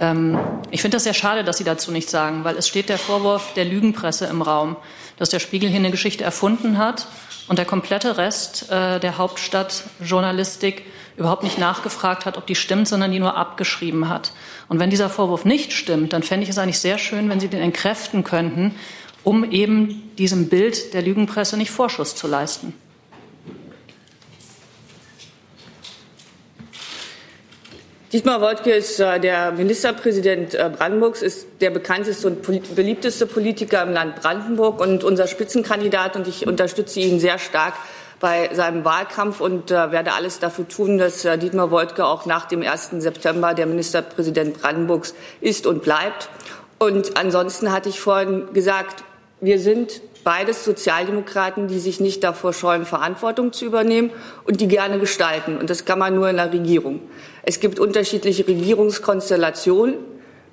[0.00, 0.38] Ähm,
[0.70, 3.54] ich finde das sehr schade, dass Sie dazu nichts sagen, weil es steht der Vorwurf
[3.54, 4.76] der Lügenpresse im Raum,
[5.16, 7.06] dass der Spiegel hier eine Geschichte erfunden hat
[7.48, 10.84] und der komplette Rest äh, der Hauptstadtjournalistik
[11.16, 14.32] überhaupt nicht nachgefragt hat, ob die stimmt, sondern die nur abgeschrieben hat.
[14.68, 17.48] Und wenn dieser Vorwurf nicht stimmt, dann fände ich es eigentlich sehr schön, wenn Sie
[17.48, 18.74] den entkräften könnten,
[19.24, 22.74] um eben diesem Bild der Lügenpresse nicht Vorschuss zu leisten.
[28.10, 33.82] Dietmar Woidke ist äh, der Ministerpräsident äh, Brandenburgs, ist der bekannteste und polit beliebteste Politiker
[33.82, 36.16] im Land Brandenburg und unser Spitzenkandidat.
[36.16, 37.74] Und ich unterstütze ihn sehr stark
[38.18, 42.46] bei seinem Wahlkampf und äh, werde alles dafür tun, dass äh, Dietmar Woidke auch nach
[42.46, 42.92] dem 1.
[42.92, 46.30] September der Ministerpräsident Brandenburgs ist und bleibt.
[46.78, 49.04] Und ansonsten hatte ich vorhin gesagt,
[49.40, 54.10] wir sind beides Sozialdemokraten, die sich nicht davor scheuen, Verantwortung zu übernehmen
[54.44, 55.56] und die gerne gestalten.
[55.56, 57.00] Und das kann man nur in der Regierung.
[57.42, 59.94] Es gibt unterschiedliche Regierungskonstellationen.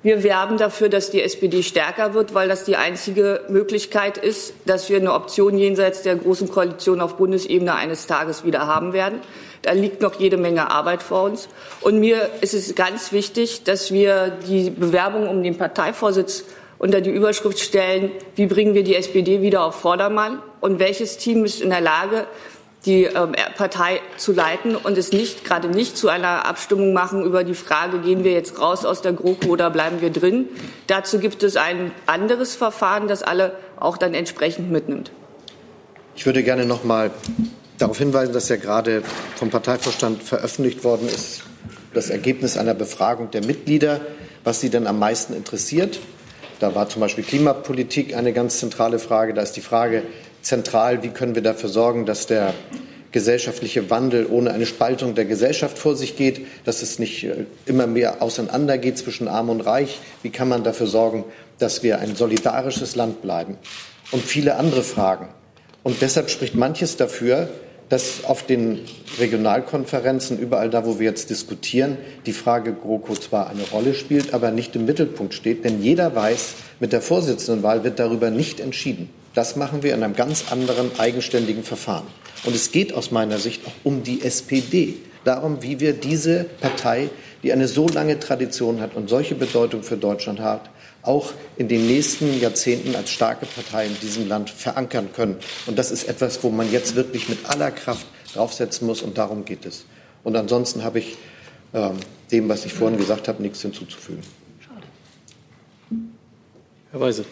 [0.02, 4.88] Wir werben dafür, dass die SPD stärker wird, weil das die einzige Möglichkeit ist, dass
[4.88, 9.20] wir eine Option jenseits der großen Koalition auf Bundesebene eines Tages wieder haben werden.
[9.62, 11.48] Da liegt noch jede Menge Arbeit vor uns.
[11.80, 16.44] Und mir ist es ganz wichtig, dass wir die Bewerbung um den Parteivorsitz
[16.78, 21.44] unter die Überschrift stellen, wie bringen wir die SPD wieder auf Vordermann und welches Team
[21.44, 22.26] ist in der Lage,
[22.86, 27.42] die ähm, Partei zu leiten und es nicht gerade nicht zu einer Abstimmung machen über
[27.42, 30.48] die Frage, gehen wir jetzt raus aus der GroKo oder bleiben wir drin.
[30.86, 35.10] Dazu gibt es ein anderes Verfahren, das alle auch dann entsprechend mitnimmt.
[36.14, 37.10] Ich würde gerne noch mal
[37.78, 39.02] darauf hinweisen, dass ja gerade
[39.34, 41.42] vom Parteivorstand veröffentlicht worden ist,
[41.92, 44.00] das Ergebnis einer Befragung der Mitglieder,
[44.44, 45.98] was sie denn am meisten interessiert.
[46.58, 49.34] Da war zum Beispiel Klimapolitik eine ganz zentrale Frage.
[49.34, 50.02] Da ist die Frage
[50.42, 52.54] zentral, wie können wir dafür sorgen, dass der
[53.12, 57.86] gesellschaftliche Wandel ohne eine Spaltung der Gesellschaft vor sich geht, dass es nicht äh, immer
[57.86, 60.00] mehr auseinandergeht zwischen Arm und Reich.
[60.22, 61.24] Wie kann man dafür sorgen,
[61.58, 63.56] dass wir ein solidarisches Land bleiben?
[64.12, 65.28] Und viele andere Fragen.
[65.82, 67.48] Und deshalb spricht manches dafür,
[67.88, 68.80] dass auf den
[69.18, 74.50] Regionalkonferenzen, überall da, wo wir jetzt diskutieren, die Frage GroKo zwar eine Rolle spielt, aber
[74.50, 75.64] nicht im Mittelpunkt steht.
[75.64, 79.08] Denn jeder weiß, mit der Vorsitzendenwahl wird darüber nicht entschieden.
[79.34, 82.06] Das machen wir in einem ganz anderen eigenständigen Verfahren.
[82.44, 84.94] Und es geht aus meiner Sicht auch um die SPD,
[85.26, 87.10] darum, wie wir diese Partei,
[87.46, 90.68] die eine so lange Tradition hat und solche Bedeutung für Deutschland hat,
[91.02, 95.36] auch in den nächsten Jahrzehnten als starke Partei in diesem Land verankern können.
[95.66, 98.04] Und das ist etwas, wo man jetzt wirklich mit aller Kraft
[98.34, 99.00] draufsetzen muss.
[99.00, 99.84] Und darum geht es.
[100.24, 101.16] Und ansonsten habe ich
[101.72, 101.92] ähm,
[102.32, 104.24] dem, was ich vorhin gesagt habe, nichts hinzuzufügen.
[106.90, 107.24] Herr Weise.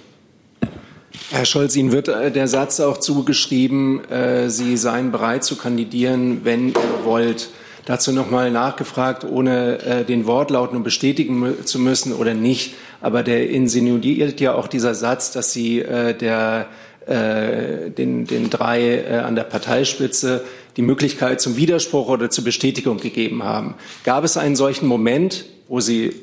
[1.30, 6.44] Herr Scholz, Ihnen wird äh, der Satz auch zugeschrieben, äh, Sie seien bereit zu kandidieren,
[6.44, 7.48] wenn ihr wollt.
[7.86, 12.74] Dazu noch mal nachgefragt, ohne äh, den Wortlaut nur bestätigen zu müssen oder nicht.
[13.02, 16.66] Aber der insinuiert ja auch dieser Satz, dass Sie äh, der,
[17.06, 20.44] äh, den, den drei äh, an der Parteispitze
[20.78, 23.74] die Möglichkeit zum Widerspruch oder zur Bestätigung gegeben haben.
[24.02, 26.14] Gab es einen solchen Moment, wo Sie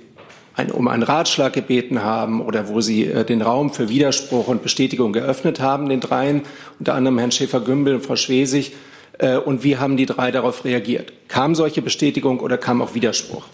[0.56, 4.64] ein, um einen Ratschlag gebeten haben oder wo Sie äh, den Raum für Widerspruch und
[4.64, 6.42] Bestätigung geöffnet haben, den dreien,
[6.80, 8.74] unter anderem Herrn Schäfer-Gümbel und Frau Schwesig?
[9.22, 11.14] Äh, und wie haben die drei darauf reagiert?
[11.28, 13.46] Kam solche Bestätigung oder kam auch Widerspruch?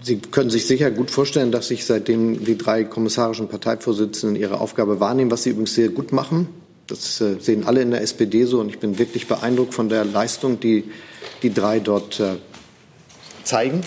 [0.00, 5.00] Sie können sich sicher gut vorstellen, dass sich seitdem die drei kommissarischen Parteivorsitzenden ihre Aufgabe
[5.00, 6.48] wahrnehmen, was sie übrigens sehr gut machen.
[6.86, 10.04] Das äh, sehen alle in der SPD so und ich bin wirklich beeindruckt von der
[10.04, 10.84] Leistung, die
[11.42, 12.36] die drei dort äh,
[13.44, 13.82] zeigen.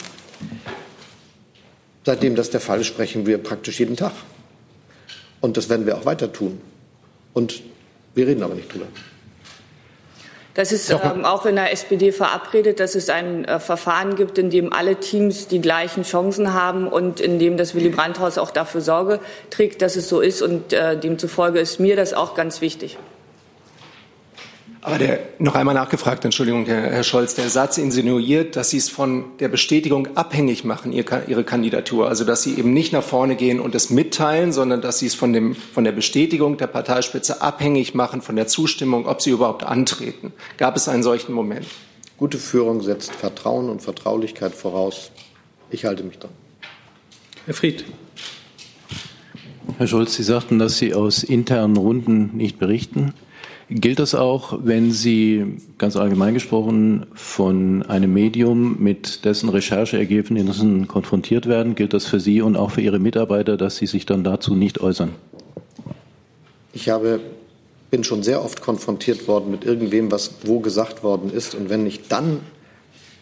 [2.06, 4.14] Seitdem das der Fall ist, sprechen wir praktisch jeden Tag.
[5.42, 6.60] Und das werden wir auch weiter tun.
[7.34, 7.62] Und
[8.18, 8.88] wir reden aber nicht drüber.
[10.56, 14.50] Das ist ähm, auch in der SPD verabredet, dass es ein äh, Verfahren gibt, in
[14.50, 18.82] dem alle Teams die gleichen Chancen haben und in dem das Willy Brandt-Haus auch dafür
[18.82, 19.20] Sorge
[19.52, 20.42] trägt, dass es so ist.
[20.42, 22.98] Und äh, demzufolge ist mir das auch ganz wichtig.
[24.82, 28.90] Aber der, noch einmal nachgefragt, Entschuldigung, Herr, Herr Scholz, der Satz insinuiert, dass Sie es
[28.90, 32.08] von der Bestätigung abhängig machen, Ihre Kandidatur.
[32.08, 35.16] Also, dass Sie eben nicht nach vorne gehen und es mitteilen, sondern dass Sie es
[35.16, 39.64] von, dem, von der Bestätigung der Parteispitze abhängig machen, von der Zustimmung, ob Sie überhaupt
[39.64, 40.32] antreten.
[40.58, 41.66] Gab es einen solchen Moment?
[42.18, 45.12] Gute Führung setzt Vertrauen und Vertraulichkeit voraus.
[45.70, 46.32] Ich halte mich dran.
[47.46, 47.86] Herr Fried.
[49.78, 53.14] Herr Scholz, Sie sagten, dass Sie aus internen Runden nicht berichten.
[53.70, 61.48] Gilt das auch, wenn Sie ganz allgemein gesprochen von einem Medium mit dessen Rechercheergebnissen konfrontiert
[61.48, 61.76] werden?
[61.76, 64.80] Gilt das für Sie und auch für Ihre Mitarbeiter, dass Sie sich dann dazu nicht
[64.80, 65.12] äußern?
[66.72, 67.20] Ich habe,
[67.92, 71.54] bin schon sehr oft konfrontiert worden mit irgendwem, was wo gesagt worden ist.
[71.54, 72.40] Und wenn ich dann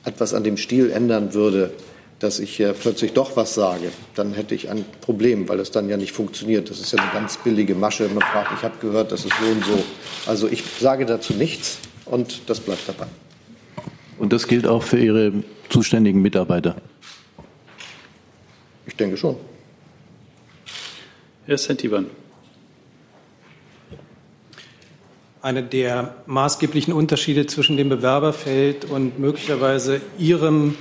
[0.03, 1.71] etwas an dem Stil ändern würde,
[2.19, 5.89] dass ich äh, plötzlich doch was sage, dann hätte ich ein Problem, weil das dann
[5.89, 6.69] ja nicht funktioniert.
[6.69, 8.08] Das ist ja eine ganz billige Masche.
[8.08, 9.84] Man fragt, ich habe gehört, das ist so und so.
[10.25, 13.08] Also ich sage dazu nichts und das bleibt dabei.
[14.17, 15.34] Und das gilt auch für Ihre
[15.69, 16.75] zuständigen Mitarbeiter?
[18.86, 19.36] Ich denke schon.
[21.45, 22.08] Herr Sentiban.
[25.41, 30.75] Einer der maßgeblichen Unterschiede zwischen dem Bewerberfeld und möglicherweise Ihrem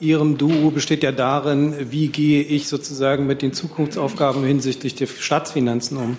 [0.00, 5.96] Ihrem Duo besteht ja darin, wie gehe ich sozusagen mit den Zukunftsaufgaben hinsichtlich der Staatsfinanzen
[5.96, 6.16] um.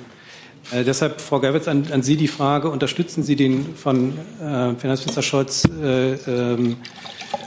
[0.72, 5.22] Äh, deshalb, Frau Gerwitz, an, an, Sie die Frage, unterstützen Sie den von äh, Finanzminister
[5.22, 6.78] Scholz äh, ähm,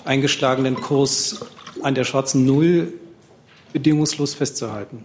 [0.04, 1.40] eingeschlagenen Kurs
[1.82, 2.92] an der schwarzen Null
[3.72, 5.04] bedingungslos festzuhalten?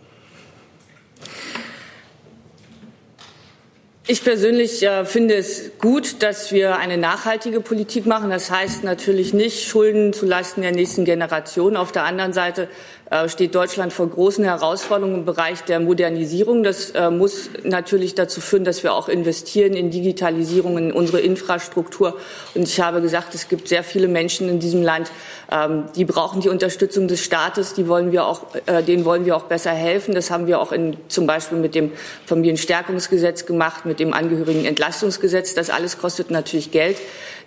[4.06, 8.32] Ich persönlich äh, finde es gut, dass wir eine nachhaltige Politik machen.
[8.32, 11.78] Das heißt natürlich nicht, Schulden zu Leisten der nächsten Generation.
[11.78, 12.68] Auf der anderen Seite
[13.10, 16.64] äh, steht Deutschland vor großen Herausforderungen im Bereich der Modernisierung.
[16.64, 22.18] Das äh, muss natürlich dazu führen, dass wir auch investieren in Digitalisierung, in unsere Infrastruktur.
[22.56, 25.12] Und ich habe gesagt, es gibt sehr viele Menschen in diesem Land,
[25.52, 27.76] ähm, die brauchen die Unterstützung des Staates.
[27.76, 30.16] Die wollen wir auch, äh, denen wollen wir auch besser helfen.
[30.16, 31.92] Das haben wir auch in, zum Beispiel mit dem
[32.26, 35.54] Familienstärkungsgesetz gemacht, mit dem Angehörigenentlastungsgesetz.
[35.54, 36.98] Das alles kostet natürlich Geld.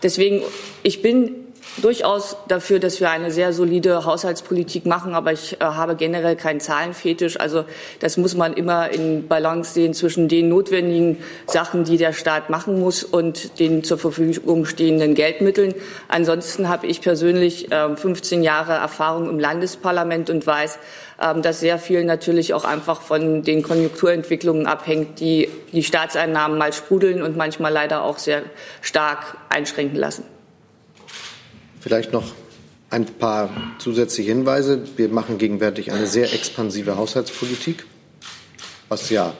[0.04, 0.42] Deswegen,
[0.84, 1.34] ich bin
[1.78, 6.60] durchaus dafür, dass wir eine sehr solide Haushaltspolitik machen, aber ich äh, habe generell keinen
[6.60, 7.40] Zahlenfetisch.
[7.40, 7.64] Also
[7.98, 12.78] das muss man immer in Balance sehen zwischen den notwendigen Sachen, die der Staat machen
[12.78, 15.74] muss und den zur Verfügung stehenden Geldmitteln.
[16.06, 20.78] Ansonsten habe ich persönlich äh, 15 Jahre Erfahrung im Landesparlament und weiß,
[21.18, 26.72] äh, dass sehr viel natürlich auch einfach von den Konjunkturentwicklungen abhängt, die die Staatseinnahmen mal
[26.72, 28.42] sprudeln und manchmal leider auch sehr
[28.80, 30.24] stark einschränken lassen.
[31.80, 32.24] Vielleicht noch
[32.90, 34.82] ein paar zusätzliche Hinweise.
[34.96, 37.84] Wir machen gegenwärtig eine sehr expansive Haushaltspolitik,
[38.88, 39.34] was ja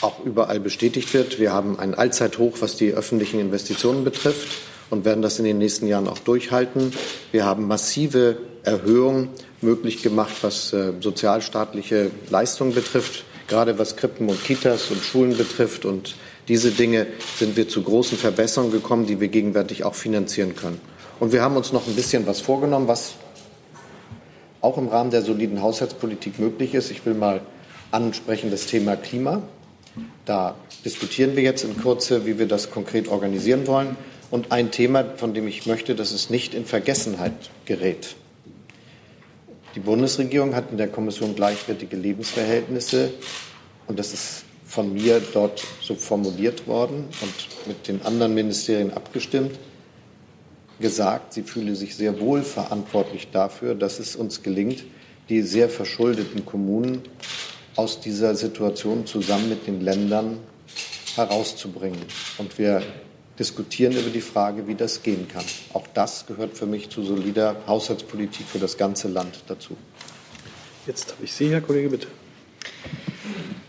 [0.00, 1.38] auch überall bestätigt wird.
[1.38, 4.48] Wir haben ein Allzeithoch, was die öffentlichen Investitionen betrifft
[4.90, 6.92] und werden das in den nächsten Jahren auch durchhalten.
[7.32, 14.42] Wir haben massive Erhöhungen möglich gemacht, was äh, sozialstaatliche Leistungen betrifft, gerade was Krippen und
[14.44, 15.84] Kitas und Schulen betrifft.
[15.84, 16.14] Und
[16.48, 20.80] diese Dinge sind wir zu großen Verbesserungen gekommen, die wir gegenwärtig auch finanzieren können.
[21.20, 23.14] Und wir haben uns noch ein bisschen was vorgenommen, was
[24.60, 26.90] auch im Rahmen der soliden Haushaltspolitik möglich ist.
[26.90, 27.40] Ich will mal
[27.90, 29.42] ansprechen das Thema Klima.
[30.24, 33.96] Da diskutieren wir jetzt in Kürze, wie wir das konkret organisieren wollen.
[34.30, 37.32] Und ein Thema, von dem ich möchte, dass es nicht in Vergessenheit
[37.64, 38.14] gerät.
[39.78, 43.12] Die Bundesregierung hat in der Kommission gleichwertige Lebensverhältnisse
[43.86, 49.56] und das ist von mir dort so formuliert worden und mit den anderen Ministerien abgestimmt,
[50.80, 54.82] gesagt, sie fühle sich sehr wohl verantwortlich dafür, dass es uns gelingt,
[55.28, 57.02] die sehr verschuldeten Kommunen
[57.76, 60.38] aus dieser Situation zusammen mit den Ländern
[61.14, 62.02] herauszubringen.
[62.38, 62.82] Und wir
[63.38, 65.44] diskutieren über die Frage, wie das gehen kann.
[65.72, 69.76] Auch das gehört für mich zu solider Haushaltspolitik für das ganze Land dazu.
[70.86, 72.08] Jetzt habe ich Sie, Herr Kollege, bitte.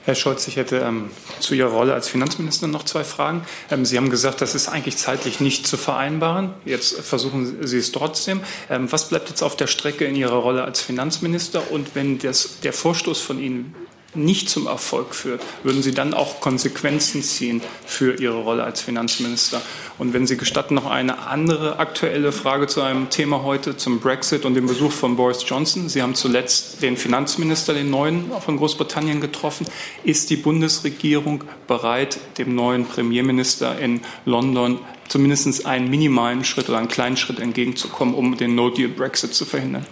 [0.06, 3.46] Herr Scholz, ich hätte ähm, zu Ihrer Rolle als Finanzminister noch zwei Fragen.
[3.70, 6.54] Ähm, Sie haben gesagt, das ist eigentlich zeitlich nicht zu vereinbaren.
[6.66, 8.42] Jetzt versuchen Sie es trotzdem.
[8.72, 11.72] Ähm, was bleibt jetzt auf der Strecke in Ihrer Rolle als Finanzminister?
[11.72, 13.76] Und wenn das, der Vorstoß von Ihnen
[14.16, 19.62] nicht zum Erfolg führt, würden Sie dann auch Konsequenzen ziehen für Ihre Rolle als Finanzminister?
[19.98, 24.46] Und wenn Sie gestatten, noch eine andere aktuelle Frage zu einem Thema heute, zum Brexit
[24.46, 25.90] und dem Besuch von Boris Johnson.
[25.90, 29.68] Sie haben zuletzt den Finanzminister, den neuen von Großbritannien getroffen.
[30.04, 36.88] Ist die Bundesregierung bereit, dem neuen Premierminister in London zumindest einen minimalen Schritt oder einen
[36.88, 39.86] kleinen Schritt entgegenzukommen, um den No-Deal-Brexit zu verhindern?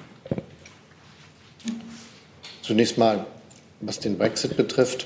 [2.62, 3.26] Zunächst mal
[3.82, 5.06] was den Brexit betrifft,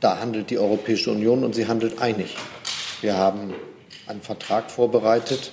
[0.00, 2.36] da handelt die Europäische Union und sie handelt einig.
[3.00, 3.54] Wir haben
[4.06, 5.52] einen Vertrag vorbereitet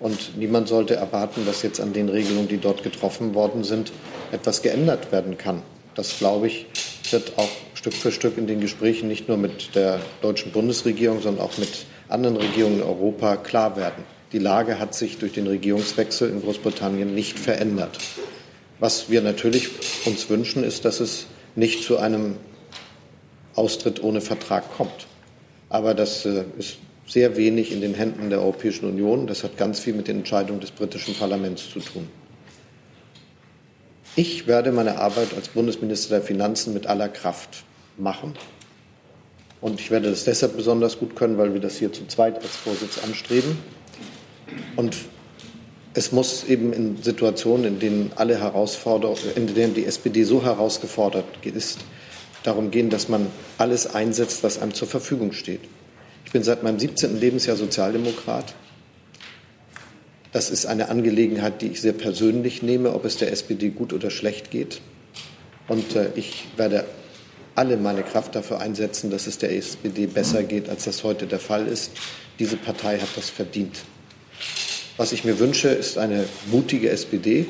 [0.00, 3.92] und niemand sollte erwarten, dass jetzt an den Regelungen, die dort getroffen worden sind,
[4.32, 5.62] etwas geändert werden kann.
[5.94, 6.66] Das, glaube ich,
[7.10, 11.44] wird auch Stück für Stück in den Gesprächen nicht nur mit der deutschen Bundesregierung, sondern
[11.44, 14.04] auch mit anderen Regierungen in Europa klar werden.
[14.32, 17.98] Die Lage hat sich durch den Regierungswechsel in Großbritannien nicht verändert.
[18.84, 19.70] Was wir natürlich
[20.04, 21.24] uns wünschen, ist, dass es
[21.56, 22.36] nicht zu einem
[23.54, 25.06] Austritt ohne Vertrag kommt.
[25.70, 29.26] Aber das äh, ist sehr wenig in den Händen der Europäischen Union.
[29.26, 32.10] Das hat ganz viel mit den Entscheidungen des britischen Parlaments zu tun.
[34.16, 37.64] Ich werde meine Arbeit als Bundesminister der Finanzen mit aller Kraft
[37.96, 38.34] machen.
[39.62, 42.54] Und ich werde das deshalb besonders gut können, weil wir das hier zu zweit als
[42.54, 43.56] Vorsitz anstreben.
[44.76, 44.94] Und
[45.94, 51.24] es muss eben in Situationen, in denen alle Herausforderungen, in denen die SPD so herausgefordert
[51.44, 51.78] ist,
[52.42, 53.28] darum gehen, dass man
[53.58, 55.60] alles einsetzt, was einem zur Verfügung steht.
[56.26, 57.20] Ich bin seit meinem 17.
[57.20, 58.54] Lebensjahr Sozialdemokrat.
[60.32, 64.10] Das ist eine Angelegenheit, die ich sehr persönlich nehme, ob es der SPD gut oder
[64.10, 64.80] schlecht geht.
[65.68, 66.84] Und äh, ich werde
[67.54, 71.38] alle meine Kraft dafür einsetzen, dass es der SPD besser geht, als das heute der
[71.38, 71.92] Fall ist.
[72.40, 73.78] Diese Partei hat das verdient.
[74.96, 77.46] Was ich mir wünsche, ist eine mutige SPD.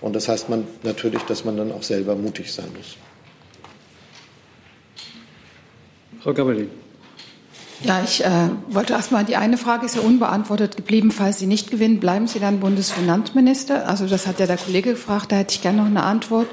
[0.00, 2.96] Und das heißt man natürlich, dass man dann auch selber mutig sein muss.
[6.22, 6.68] Frau Gabelin.
[7.82, 11.10] Ja, ich äh, wollte erst mal, die eine Frage ist ja unbeantwortet geblieben.
[11.10, 13.88] Falls Sie nicht gewinnen, bleiben Sie dann Bundesfinanzminister?
[13.88, 16.48] Also das hat ja der Kollege gefragt, da hätte ich gerne noch eine Antwort.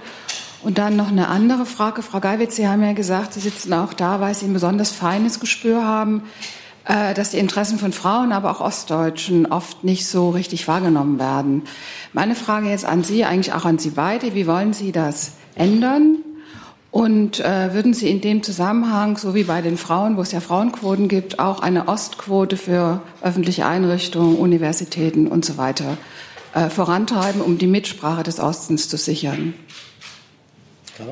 [0.64, 2.02] Und dann noch eine andere Frage.
[2.04, 5.40] Frau Geiwitz, Sie haben ja gesagt, Sie sitzen auch da, weil Sie ein besonders feines
[5.40, 6.24] Gespür haben
[6.92, 11.64] dass die Interessen von Frauen, aber auch Ostdeutschen oft nicht so richtig wahrgenommen werden.
[12.14, 16.18] Meine Frage jetzt an Sie, eigentlich auch an Sie beide, wie wollen Sie das ändern?
[16.92, 20.42] Und äh, würden Sie in dem Zusammenhang, so wie bei den Frauen, wo es ja
[20.42, 25.98] Frauenquoten gibt, auch eine Ostquote für öffentliche Einrichtungen, Universitäten und so weiter
[26.54, 29.54] äh, vorantreiben, um die Mitsprache des Ostens zu sichern?
[31.00, 31.06] Ja.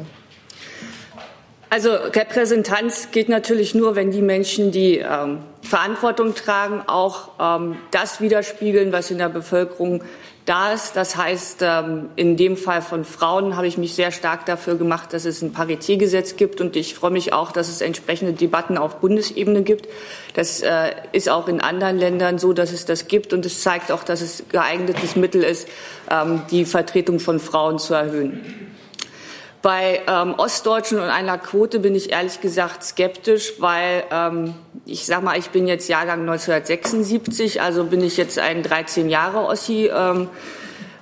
[1.71, 8.21] Also Repräsentanz geht natürlich nur, wenn die Menschen, die ähm, Verantwortung tragen, auch ähm, das
[8.21, 10.03] widerspiegeln, was in der Bevölkerung
[10.47, 10.95] da ist.
[10.95, 15.13] Das heißt, ähm, in dem Fall von Frauen habe ich mich sehr stark dafür gemacht,
[15.13, 16.59] dass es ein Paritätgesetz gibt.
[16.59, 19.87] Und ich freue mich auch, dass es entsprechende Debatten auf Bundesebene gibt.
[20.33, 23.31] Das äh, ist auch in anderen Ländern so, dass es das gibt.
[23.31, 25.67] Und es zeigt auch, dass es geeignetes Mittel ist,
[26.09, 28.68] ähm, die Vertretung von Frauen zu erhöhen.
[29.61, 34.53] Bei ähm, Ostdeutschen und einer Quote bin ich ehrlich gesagt skeptisch, weil ähm,
[34.85, 39.39] ich sag mal, ich bin jetzt Jahrgang 1976, also bin ich jetzt ein 13 Jahre
[39.39, 39.91] Ossi.
[39.93, 40.29] Ähm,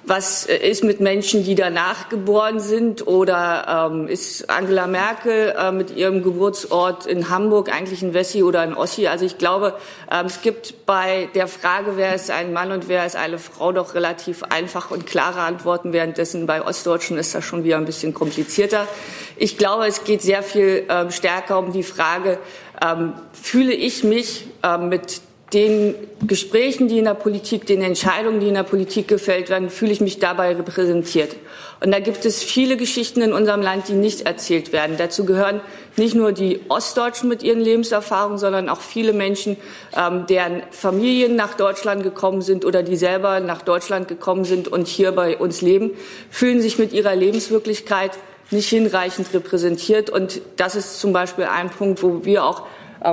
[0.08, 3.06] was ist mit Menschen, die danach geboren sind?
[3.08, 8.62] Oder ähm, ist Angela Merkel äh, mit ihrem Geburtsort in Hamburg eigentlich ein Wessi oder
[8.62, 9.08] ein Ossi?
[9.08, 9.74] Also ich glaube,
[10.10, 13.74] ähm, es gibt bei der Frage, wer ist ein Mann und wer ist eine Frau,
[13.74, 15.92] doch relativ einfach und klare Antworten.
[15.92, 18.88] Währenddessen bei Ostdeutschen ist das schon wieder ein bisschen komplizierter.
[19.36, 22.40] Ich glaube, es geht sehr viel ähm, stärker um die Frage,
[22.82, 25.22] ähm, fühle ich mich ähm, mit
[25.54, 25.96] den
[26.26, 30.02] Gesprächen, die in der Politik, den Entscheidungen, die in der Politik gefällt werden, fühle ich
[30.02, 31.38] mich dabei repräsentiert.
[31.80, 34.98] Und da gibt es viele Geschichten in unserem Land, die nicht erzählt werden.
[34.98, 35.62] Dazu gehören
[35.96, 39.56] nicht nur die Ostdeutschen mit ihren Lebenserfahrungen, sondern auch viele Menschen,
[39.96, 44.88] ähm, deren Familien nach Deutschland gekommen sind oder die selber nach Deutschland gekommen sind und
[44.88, 45.92] hier bei uns leben,
[46.30, 48.12] fühlen sich mit ihrer Lebenswirklichkeit
[48.52, 50.10] nicht hinreichend repräsentiert.
[50.10, 52.64] Und das ist zum Beispiel ein Punkt, wo wir auch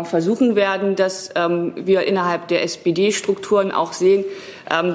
[0.04, 4.32] versuchen werden, dass ähm, wir innerhalb der SPD-Strukturen auch sehen, ähm,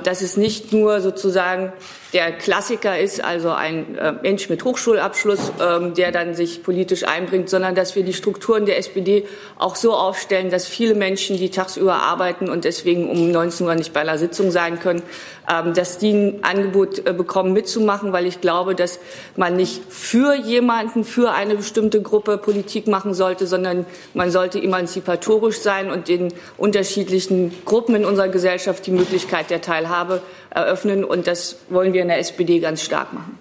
[0.03, 1.73] dass es nicht nur sozusagen
[2.13, 7.49] der Klassiker ist, also ein äh, Mensch mit Hochschulabschluss, ähm, der dann sich politisch einbringt,
[7.49, 9.27] sondern dass wir die Strukturen der SPD
[9.59, 13.93] auch so aufstellen, dass viele Menschen, die tagsüber arbeiten und deswegen um 19 Uhr nicht
[13.93, 15.03] bei einer Sitzung sein können,
[15.47, 18.99] ähm, dass die ein Angebot äh, bekommen, mitzumachen, weil ich glaube, dass
[19.35, 25.59] man nicht für jemanden, für eine bestimmte Gruppe Politik machen sollte, sondern man sollte emanzipatorisch
[25.59, 31.03] sein und den unterschiedlichen Gruppen in unserer Gesellschaft die Möglichkeit der Teilhabe eröffnen.
[31.03, 33.37] Und das wollen wir in der SPD ganz stark machen.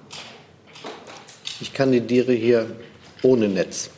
[1.61, 2.67] Ich kandidiere hier
[3.23, 3.91] ohne Netz.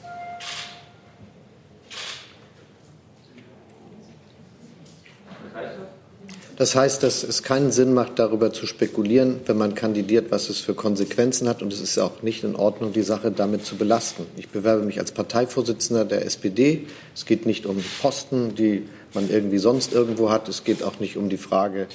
[6.61, 10.61] Das heißt, dass es keinen Sinn macht, darüber zu spekulieren, wenn man kandidiert, was es
[10.61, 11.63] für Konsequenzen hat.
[11.63, 14.27] Und es ist auch nicht in Ordnung, die Sache damit zu belasten.
[14.37, 16.87] Ich bewerbe mich als Parteivorsitzender der SPD.
[17.15, 20.49] Es geht nicht um Posten, die man irgendwie sonst irgendwo hat.
[20.49, 21.87] Es geht auch nicht um die Frage,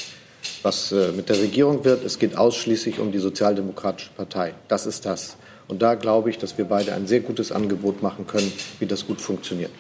[0.64, 2.04] was äh, mit der Regierung wird.
[2.04, 4.54] Es geht ausschließlich um die Sozialdemokratische Partei.
[4.68, 5.38] Das ist das.
[5.68, 9.08] Und da glaube ich, dass wir beide ein sehr gutes Angebot machen können, wie das
[9.08, 9.72] gut funktioniert.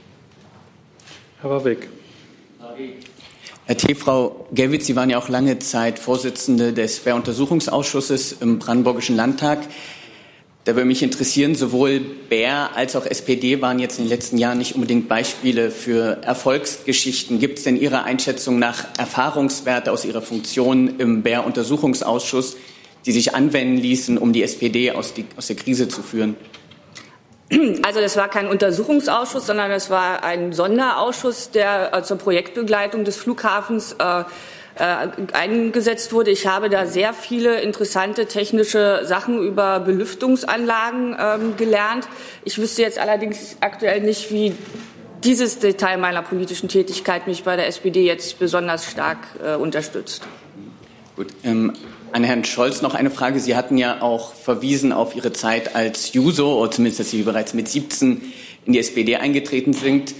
[1.41, 1.89] Herr Warwick.
[3.67, 9.15] Herr T., Frau Gerwitz, Sie waren ja auch lange Zeit Vorsitzende des Bär-Untersuchungsausschusses im Brandenburgischen
[9.15, 9.59] Landtag.
[10.65, 14.57] Da würde mich interessieren, sowohl Bär als auch SPD waren jetzt in den letzten Jahren
[14.57, 17.37] nicht unbedingt Beispiele für Erfolgsgeschichten.
[17.37, 22.57] Gibt es denn Ihrer Einschätzung nach Erfahrungswerte aus Ihrer Funktion im Bär-Untersuchungsausschuss,
[23.05, 26.35] die sich anwenden ließen, um die SPD aus, die, aus der Krise zu führen?
[27.83, 33.17] Also das war kein Untersuchungsausschuss, sondern es war ein Sonderausschuss, der äh, zur Projektbegleitung des
[33.17, 34.23] Flughafens äh,
[34.77, 36.31] äh, eingesetzt wurde.
[36.31, 42.07] Ich habe da sehr viele interessante technische Sachen über Belüftungsanlagen ähm, gelernt.
[42.43, 44.53] Ich wüsste jetzt allerdings aktuell nicht, wie
[45.23, 50.23] dieses Detail meiner politischen Tätigkeit mich bei der SPD jetzt besonders stark äh, unterstützt.
[51.15, 51.27] Gut.
[51.43, 51.73] Ähm,
[52.11, 53.39] an Herrn Scholz noch eine Frage.
[53.39, 57.53] Sie hatten ja auch verwiesen auf Ihre Zeit als Juso, oder zumindest, dass Sie bereits
[57.53, 58.21] mit 17
[58.65, 60.13] in die SPD eingetreten sind.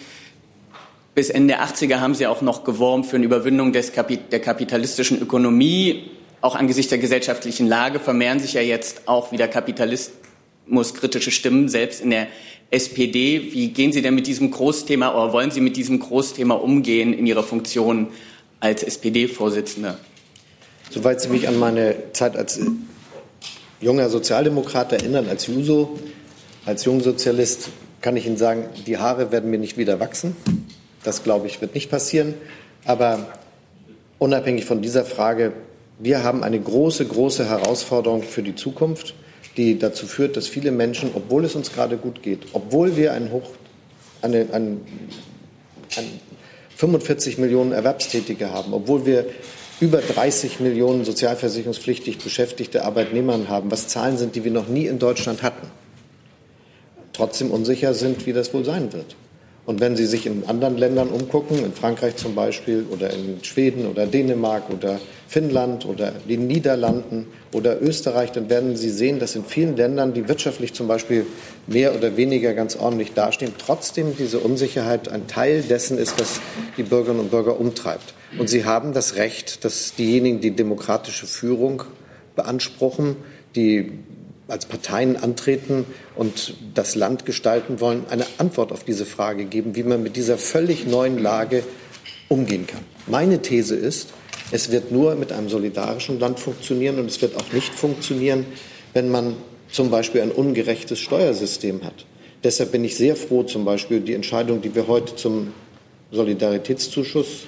[1.16, 4.42] Bis Ende der 80er haben Sie auch noch geworben für eine Überwindung des Kapi der
[4.42, 6.12] kapitalistischen Ökonomie.
[6.42, 12.10] Auch angesichts der gesellschaftlichen Lage vermehren sich ja jetzt auch wieder kapitalismuskritische Stimmen, selbst in
[12.10, 12.28] der
[12.70, 13.54] SPD.
[13.54, 17.26] Wie gehen Sie denn mit diesem Großthema oder wollen Sie mit diesem Großthema umgehen in
[17.26, 18.08] Ihrer Funktion
[18.60, 19.98] als SPD-Vorsitzender?
[20.90, 22.60] Soweit Sie mich an meine Zeit als
[23.80, 25.98] junger Sozialdemokrat erinnern, als Juso,
[26.66, 27.70] als Jungsozialist,
[28.02, 30.36] kann ich Ihnen sagen, die Haare werden mir nicht wieder wachsen.
[31.06, 32.34] Das, glaube ich, wird nicht passieren.
[32.84, 33.28] Aber
[34.20, 35.54] unabhängig von dieser Frage,
[36.00, 39.14] wir haben eine große, große Herausforderung für die Zukunft,
[39.56, 43.32] die dazu führt, dass viele Menschen, obwohl es uns gerade gut geht, obwohl wir ein
[43.32, 43.50] Hoch,
[44.22, 44.82] eine, ein,
[45.96, 46.20] ein
[46.76, 49.28] 45 Millionen Erwerbstätige haben, obwohl wir
[49.80, 55.00] über 30 Millionen sozialversicherungspflichtig beschäftigte Arbeitnehmer haben, was Zahlen sind, die wir noch nie in
[55.00, 55.68] Deutschland hatten,
[57.14, 59.16] trotzdem unsicher sind, wie das wohl sein wird.
[59.66, 63.88] Und wenn Sie sich in anderen Ländern umgucken, in Frankreich zum Beispiel oder in Schweden
[63.88, 69.44] oder Dänemark oder Finnland oder den Niederlanden oder Österreich, dann werden Sie sehen, dass in
[69.44, 71.26] vielen Ländern, die wirtschaftlich zum Beispiel
[71.66, 76.40] mehr oder weniger ganz ordentlich dastehen, trotzdem diese Unsicherheit ein Teil dessen ist, was
[76.78, 78.14] die Bürgerinnen und Bürger umtreibt.
[78.38, 81.84] Und Sie haben das Recht, dass diejenigen, die demokratische Führung
[82.36, 83.16] beanspruchen,
[83.56, 83.94] die
[84.48, 85.86] als Parteien antreten
[86.16, 90.38] und das Land gestalten wollen, eine Antwort auf diese Frage geben, wie man mit dieser
[90.38, 91.64] völlig neuen Lage
[92.28, 92.82] umgehen kann.
[93.08, 94.10] Meine These ist,
[94.52, 98.46] es wird nur mit einem solidarischen Land funktionieren und es wird auch nicht funktionieren,
[98.94, 99.36] wenn man
[99.72, 102.06] zum Beispiel ein ungerechtes Steuersystem hat.
[102.44, 105.54] Deshalb bin ich sehr froh, zum Beispiel die Entscheidung, die wir heute zum
[106.12, 107.46] Solidaritätszuschuss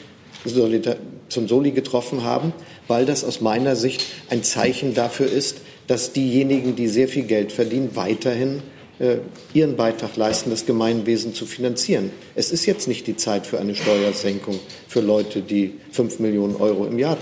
[1.29, 2.53] zum Soli getroffen haben,
[2.87, 5.57] weil das aus meiner Sicht ein Zeichen dafür ist,
[5.87, 8.61] dass diejenigen, die sehr viel Geld verdienen, weiterhin
[8.99, 9.17] äh,
[9.53, 12.11] ihren Beitrag leisten, das Gemeinwesen zu finanzieren.
[12.35, 16.85] Es ist jetzt nicht die Zeit für eine Steuersenkung für Leute, die fünf Millionen Euro
[16.85, 17.17] im Jahr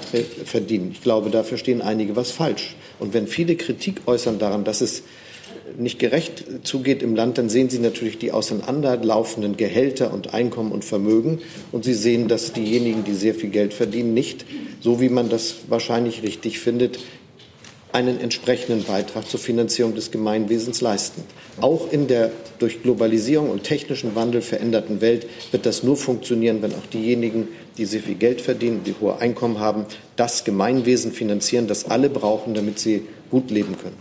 [0.45, 0.91] verdienen.
[0.91, 2.76] Ich glaube, da verstehen einige was falsch.
[2.99, 5.03] Und wenn viele Kritik äußern daran, dass es
[5.78, 10.86] nicht gerecht zugeht im Land, dann sehen Sie natürlich die auseinanderlaufenden Gehälter und Einkommen und
[10.86, 11.39] Vermögen.
[11.72, 14.45] Und Sie sehen, dass diejenigen, die sehr viel Geld verdienen, nicht,
[14.80, 16.99] so wie man das wahrscheinlich richtig findet,
[17.96, 21.24] einen entsprechenden Beitrag zur Finanzierung des Gemeinwesens leisten.
[21.62, 22.30] Auch in der
[22.60, 27.86] durch Globalisierung und technischen Wandel veränderten Welt wird das nur funktionieren, wenn auch diejenigen, die
[27.86, 29.86] sehr viel Geld verdienen, die hohe Einkommen haben,
[30.18, 33.96] das Gemeinwesen finanzieren, das alle brauchen, damit sie gut leben können.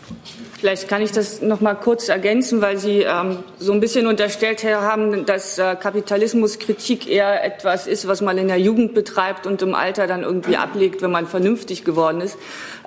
[0.65, 4.65] Vielleicht kann ich das noch mal kurz ergänzen, weil Sie ähm, so ein bisschen unterstellt
[4.65, 9.75] haben, dass äh, Kapitalismuskritik eher etwas ist, was man in der Jugend betreibt und im
[9.75, 12.39] Alter dann irgendwie ablegt, wenn man vernünftig geworden ist.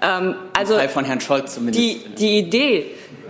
[0.02, 1.80] Ähm, also von Herrn Scholz zumindest.
[1.80, 2.86] Die, die Idee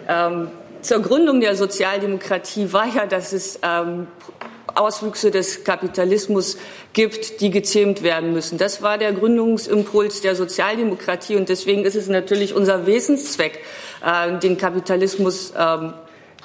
[0.08, 0.48] ähm,
[0.80, 4.08] zur Gründung der Sozialdemokratie war ja, dass es ähm,
[4.76, 6.58] Auswüchse des Kapitalismus
[6.94, 8.58] gibt, die gezähmt werden müssen.
[8.58, 13.60] Das war der Gründungsimpuls der Sozialdemokratie und deswegen ist es natürlich unser Wesenszweck,
[14.06, 15.94] äh, den Kapitalismus ähm,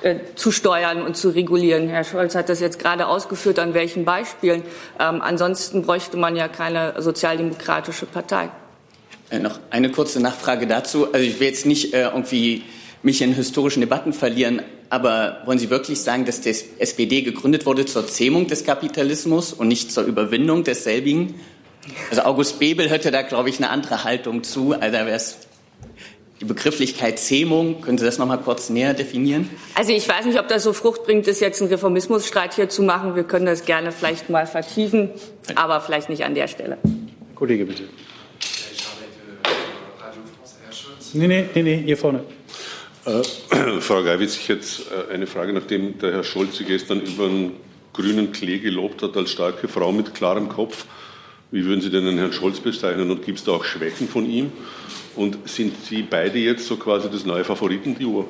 [0.03, 1.89] äh, zu steuern und zu regulieren.
[1.89, 4.62] Herr Scholz hat das jetzt gerade ausgeführt, an welchen Beispielen.
[4.99, 8.51] Ähm, ansonsten bräuchte man ja keine sozialdemokratische Partei.
[9.31, 11.07] Äh, noch eine kurze Nachfrage dazu.
[11.12, 12.64] Also ich will jetzt nicht irgendwie
[13.03, 14.62] mich in historischen Debatten verlieren,
[14.93, 19.68] aber wollen Sie wirklich sagen, dass die SPD gegründet wurde zur Zähmung des Kapitalismus und
[19.68, 21.34] nicht zur Überwindung desselbigen?
[22.11, 24.74] Also August Bebel hätte da, glaube ich, eine andere Haltung zu.
[24.74, 25.38] Also da wäre es
[26.43, 29.49] die Begrifflichkeit Zähmung, können Sie das noch mal kurz näher definieren?
[29.76, 32.82] Also ich weiß nicht, ob das so Frucht bringt, ist jetzt einen Reformismusstreit hier zu
[32.82, 33.16] machen.
[33.16, 35.09] Wir können das gerne vielleicht mal vertiefen,
[35.55, 36.76] aber vielleicht nicht an der Stelle.
[37.34, 37.84] Kollege, bitte.
[41.14, 42.24] Nee, nee, nee, nee, hier vorne.
[43.05, 43.22] Äh,
[43.80, 44.66] Frau Geiwitz, ich hätte
[45.11, 47.57] äh, eine Frage, nachdem der Herr Scholz Sie gestern über einen
[47.92, 50.86] grünen Klee gelobt hat als starke Frau mit klarem Kopf.
[51.50, 54.24] Wie würden Sie denn den Herrn Scholz bezeichnen und gibt es da auch Schwächen von
[54.28, 54.53] ihm?
[55.16, 58.28] Und sind Sie beide jetzt so quasi das neue Favoritenduo?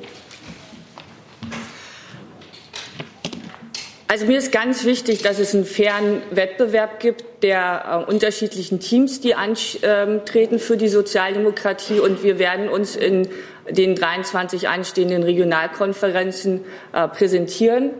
[4.07, 9.21] Also mir ist ganz wichtig, dass es einen fairen Wettbewerb gibt der äh, unterschiedlichen Teams,
[9.21, 11.99] die antreten für die Sozialdemokratie.
[11.99, 13.27] Und wir werden uns in
[13.69, 16.61] den 23 anstehenden Regionalkonferenzen
[16.93, 17.91] äh, präsentieren.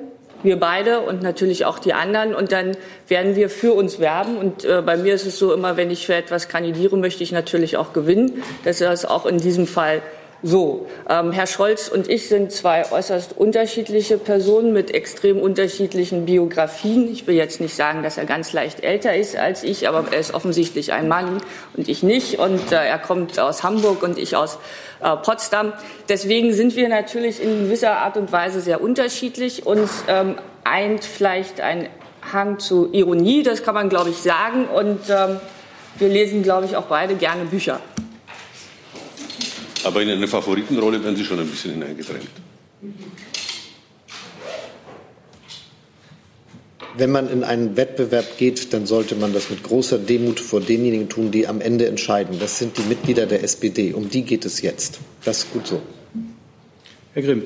[0.43, 2.36] Wir beide und natürlich auch die anderen.
[2.36, 2.76] Und dann
[3.07, 4.38] werden wir für uns werben.
[4.38, 7.32] Und äh, bei mir ist es so immer, wenn ich für etwas kandidiere, möchte ich
[7.32, 8.43] natürlich auch gewinnen.
[8.66, 10.01] Das ist auch in diesem Fall
[10.46, 17.10] so, ähm, Herr Scholz und ich sind zwei äußerst unterschiedliche Personen mit extrem unterschiedlichen Biografien.
[17.10, 20.20] Ich will jetzt nicht sagen, dass er ganz leicht älter ist als ich, aber er
[20.20, 21.41] ist offensichtlich ein Mann
[21.78, 22.39] und ich nicht.
[22.39, 24.60] Und äh, er kommt aus Hamburg und ich aus
[25.02, 25.72] äh, Potsdam.
[26.10, 29.66] Deswegen sind wir natürlich in gewisser Art und Weise sehr unterschiedlich.
[29.66, 30.36] Uns ähm,
[30.66, 31.88] eint vielleicht ein
[32.34, 34.66] Hang zu Ironie, das kann man, glaube ich, sagen.
[34.66, 35.39] Und ähm,
[36.00, 37.80] wir lesen, glaube ich, auch beide gerne Bücher.
[39.84, 42.29] Aber in eine Favoritenrolle werden Sie schon ein bisschen hineingedrängt.
[46.95, 51.09] Wenn man in einen Wettbewerb geht, dann sollte man das mit großer Demut vor denjenigen
[51.09, 52.38] tun, die am Ende entscheiden.
[52.39, 53.93] Das sind die Mitglieder der SPD.
[53.93, 54.99] Um die geht es jetzt.
[55.25, 55.81] Das ist gut so.
[57.13, 57.43] Herr Grimm.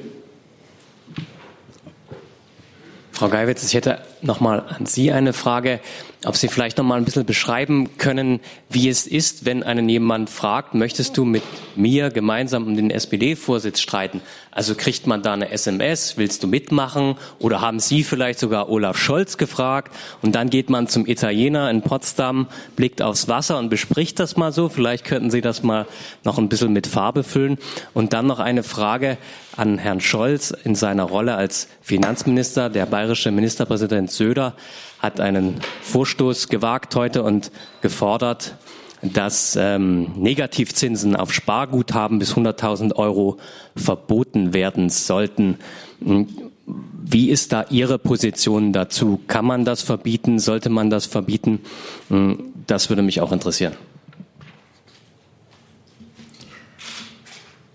[3.14, 5.80] Frau Geiwitz, ich hätte noch mal an Sie eine Frage,
[6.28, 10.30] ob Sie vielleicht noch mal ein bisschen beschreiben können, wie es ist, wenn einen jemand
[10.30, 11.44] fragt, möchtest du mit
[11.78, 14.22] mir gemeinsam um den SPD-Vorsitz streiten?
[14.52, 17.16] Also kriegt man da eine SMS, willst du mitmachen?
[17.40, 19.96] Oder haben Sie vielleicht sogar Olaf Scholz gefragt?
[20.22, 24.52] Und dann geht man zum Italiener in Potsdam, blickt aufs Wasser und bespricht das mal
[24.52, 24.68] so.
[24.68, 25.86] Vielleicht könnten Sie das mal
[26.26, 27.58] noch ein bisschen mit Farbe füllen.
[27.94, 29.18] Und dann noch eine Frage
[29.56, 32.70] an Herrn Scholz in seiner Rolle als Finanzminister.
[32.70, 34.56] Der bayerische Ministerpräsident Söder
[35.00, 38.56] hat einen Vorstoß gewagt heute und gefordert,
[39.02, 43.38] dass ähm, Negativzinsen auf Sparguthaben bis 100.000 Euro
[43.76, 45.60] verboten werden sollten.
[46.00, 49.22] Wie ist da Ihre Position dazu?
[49.28, 50.40] Kann man das verbieten?
[50.40, 51.62] Sollte man das verbieten?
[52.66, 53.74] Das würde mich auch interessieren.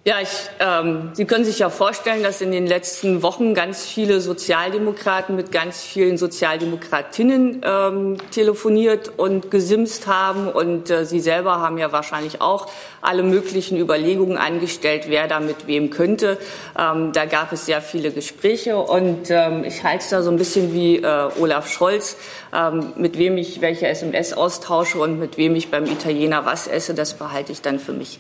[0.05, 4.21] Ja, ich, ähm, Sie können sich ja vorstellen, dass in den letzten Wochen ganz viele
[4.21, 10.49] Sozialdemokraten mit ganz vielen Sozialdemokratinnen ähm, telefoniert und gesimst haben.
[10.49, 12.67] Und äh, Sie selber haben ja wahrscheinlich auch
[13.01, 16.37] alle möglichen Überlegungen angestellt, wer da mit wem könnte.
[16.77, 18.79] Ähm, da gab es sehr viele Gespräche.
[18.79, 22.17] Und ähm, ich halte es da so ein bisschen wie äh, Olaf Scholz,
[22.53, 26.93] ähm, mit wem ich welche SMS austausche und mit wem ich beim Italiener was esse.
[26.93, 28.19] Das behalte ich dann für mich.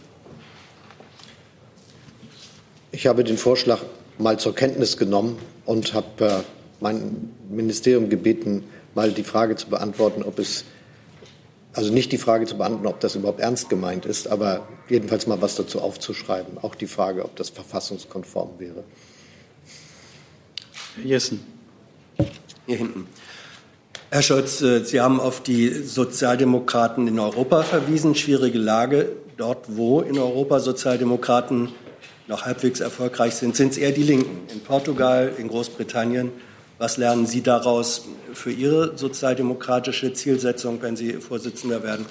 [2.95, 3.81] Ich habe den Vorschlag
[4.19, 6.31] mal zur Kenntnis genommen und habe äh,
[6.81, 8.65] mein Ministerium gebeten,
[8.95, 10.67] mal die Frage zu beantworten, ob es
[11.73, 15.41] also nicht die Frage zu beantworten, ob das überhaupt ernst gemeint ist, aber jedenfalls mal
[15.41, 16.59] was dazu aufzuschreiben.
[16.61, 18.85] Auch die Frage, ob das verfassungskonform wäre.
[20.97, 21.41] Herr Jessen.
[22.67, 23.07] Hier hinten.
[24.11, 28.15] Herr Scholz, äh, Sie haben auf die Sozialdemokraten in Europa verwiesen.
[28.15, 29.09] Schwierige Lage.
[29.39, 31.71] Dort, wo in Europa Sozialdemokraten
[32.33, 34.49] noch halbwegs erfolgreich sind, sind es eher die Linken.
[34.51, 36.33] In Portugal, in Großbritannien.
[36.79, 42.07] Was lernen Sie daraus für Ihre sozialdemokratische Zielsetzung, wenn Sie Vorsitzender werden?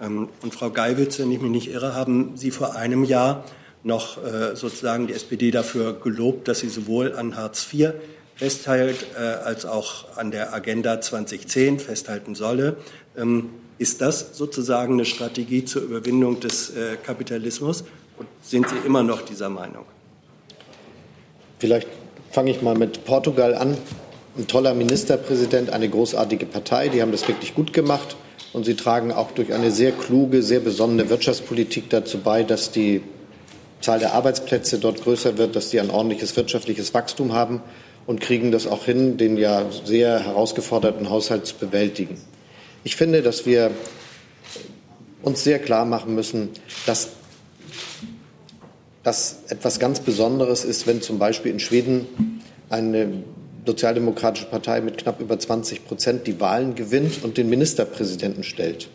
[0.00, 3.44] Ähm, und Frau Geiwitz, wenn ich mich nicht irre, haben Sie vor einem Jahr
[3.82, 7.90] noch äh, sozusagen die SPD dafür gelobt, dass sie sowohl an Hartz IV
[8.34, 12.76] festhält äh, als auch an der Agenda 2010 festhalten solle.
[13.16, 17.84] Ähm, ist das sozusagen eine Strategie zur Überwindung des äh, Kapitalismus?
[18.16, 19.84] Und sind Sie immer noch dieser Meinung?
[21.58, 21.88] Vielleicht
[22.30, 23.76] fange ich mal mit Portugal an.
[24.36, 28.16] Ein toller Ministerpräsident, eine großartige Partei, die haben das wirklich gut gemacht.
[28.52, 33.02] Und sie tragen auch durch eine sehr kluge, sehr besonnene Wirtschaftspolitik dazu bei, dass die
[33.80, 37.62] Zahl der Arbeitsplätze dort größer wird, dass sie ein ordentliches wirtschaftliches Wachstum haben
[38.06, 42.16] und kriegen das auch hin, den ja sehr herausgeforderten Haushalt zu bewältigen.
[42.82, 43.70] Ich finde, dass wir
[45.22, 46.50] uns sehr klar machen müssen,
[46.86, 47.10] dass
[49.04, 52.06] das etwas ganz Besonderes ist, wenn zum Beispiel in Schweden
[52.70, 53.22] eine
[53.66, 58.88] sozialdemokratische Partei mit knapp über 20 Prozent die Wahlen gewinnt und den Ministerpräsidenten stellt.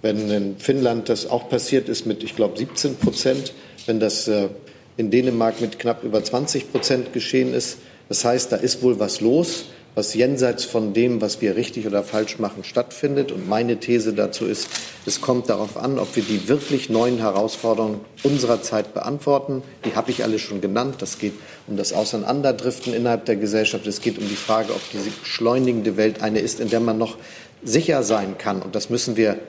[0.00, 3.52] Wenn in Finnland das auch passiert ist mit, ich glaube, 17 Prozent,
[3.86, 4.48] wenn das äh,
[4.96, 7.78] in Dänemark mit knapp über 20 Prozent geschehen ist.
[8.08, 9.66] Das heißt, da ist wohl was los
[9.98, 13.32] was jenseits von dem, was wir richtig oder falsch machen, stattfindet.
[13.32, 14.68] Und meine These dazu ist,
[15.06, 19.64] es kommt darauf an, ob wir die wirklich neuen Herausforderungen unserer Zeit beantworten.
[19.84, 21.02] Die habe ich alle schon genannt.
[21.02, 21.32] Das geht
[21.66, 23.88] um das Auseinanderdriften innerhalb der Gesellschaft.
[23.88, 27.16] Es geht um die Frage, ob diese beschleunigende Welt eine ist, in der man noch
[27.64, 28.62] sicher sein kann.
[28.62, 29.40] Und das müssen wir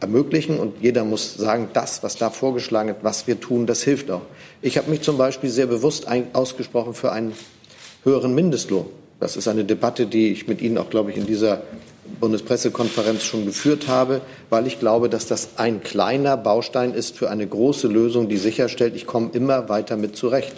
[0.00, 0.58] ermöglichen.
[0.58, 4.22] Und jeder muss sagen, das, was da vorgeschlagen wird, was wir tun, das hilft auch.
[4.62, 7.34] Ich habe mich zum Beispiel sehr bewusst ausgesprochen für einen
[8.02, 8.86] höheren Mindestlohn.
[9.20, 11.62] Das ist eine Debatte, die ich mit Ihnen auch, glaube ich, in dieser
[12.20, 17.46] Bundespressekonferenz schon geführt habe, weil ich glaube, dass das ein kleiner Baustein ist für eine
[17.46, 20.54] große Lösung, die sicherstellt, ich komme immer weiter mit zurecht.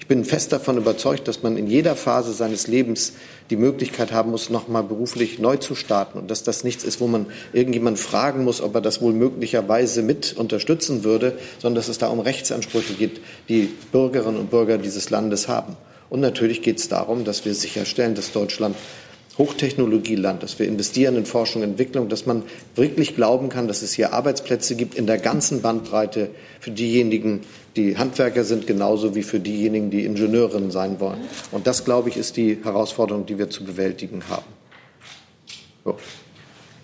[0.00, 3.12] Ich bin fest davon überzeugt, dass man in jeder Phase seines Lebens
[3.50, 7.08] die Möglichkeit haben muss, nochmal beruflich neu zu starten und dass das nichts ist, wo
[7.08, 11.98] man irgendjemand fragen muss, ob er das wohl möglicherweise mit unterstützen würde, sondern dass es
[11.98, 15.76] da um Rechtsansprüche geht, die Bürgerinnen und Bürger dieses Landes haben.
[16.10, 18.76] Und natürlich geht es darum, dass wir sicherstellen, dass Deutschland
[19.38, 22.42] Hochtechnologieland, dass wir investieren in Forschung und Entwicklung, dass man
[22.74, 27.42] wirklich glauben kann, dass es hier Arbeitsplätze gibt in der ganzen Bandbreite für diejenigen,
[27.76, 31.20] die Handwerker sind, genauso wie für diejenigen, die Ingenieurinnen sein wollen.
[31.52, 34.46] Und das, glaube ich, ist die Herausforderung, die wir zu bewältigen haben.
[35.84, 35.96] So.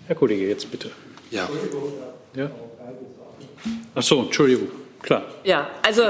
[0.07, 0.91] Herr Kollege, jetzt bitte.
[1.31, 1.49] Ja.
[2.35, 2.49] ja?
[3.93, 4.69] Ach so, Entschuldigung.
[5.01, 5.23] Klar.
[5.43, 6.03] Ja, also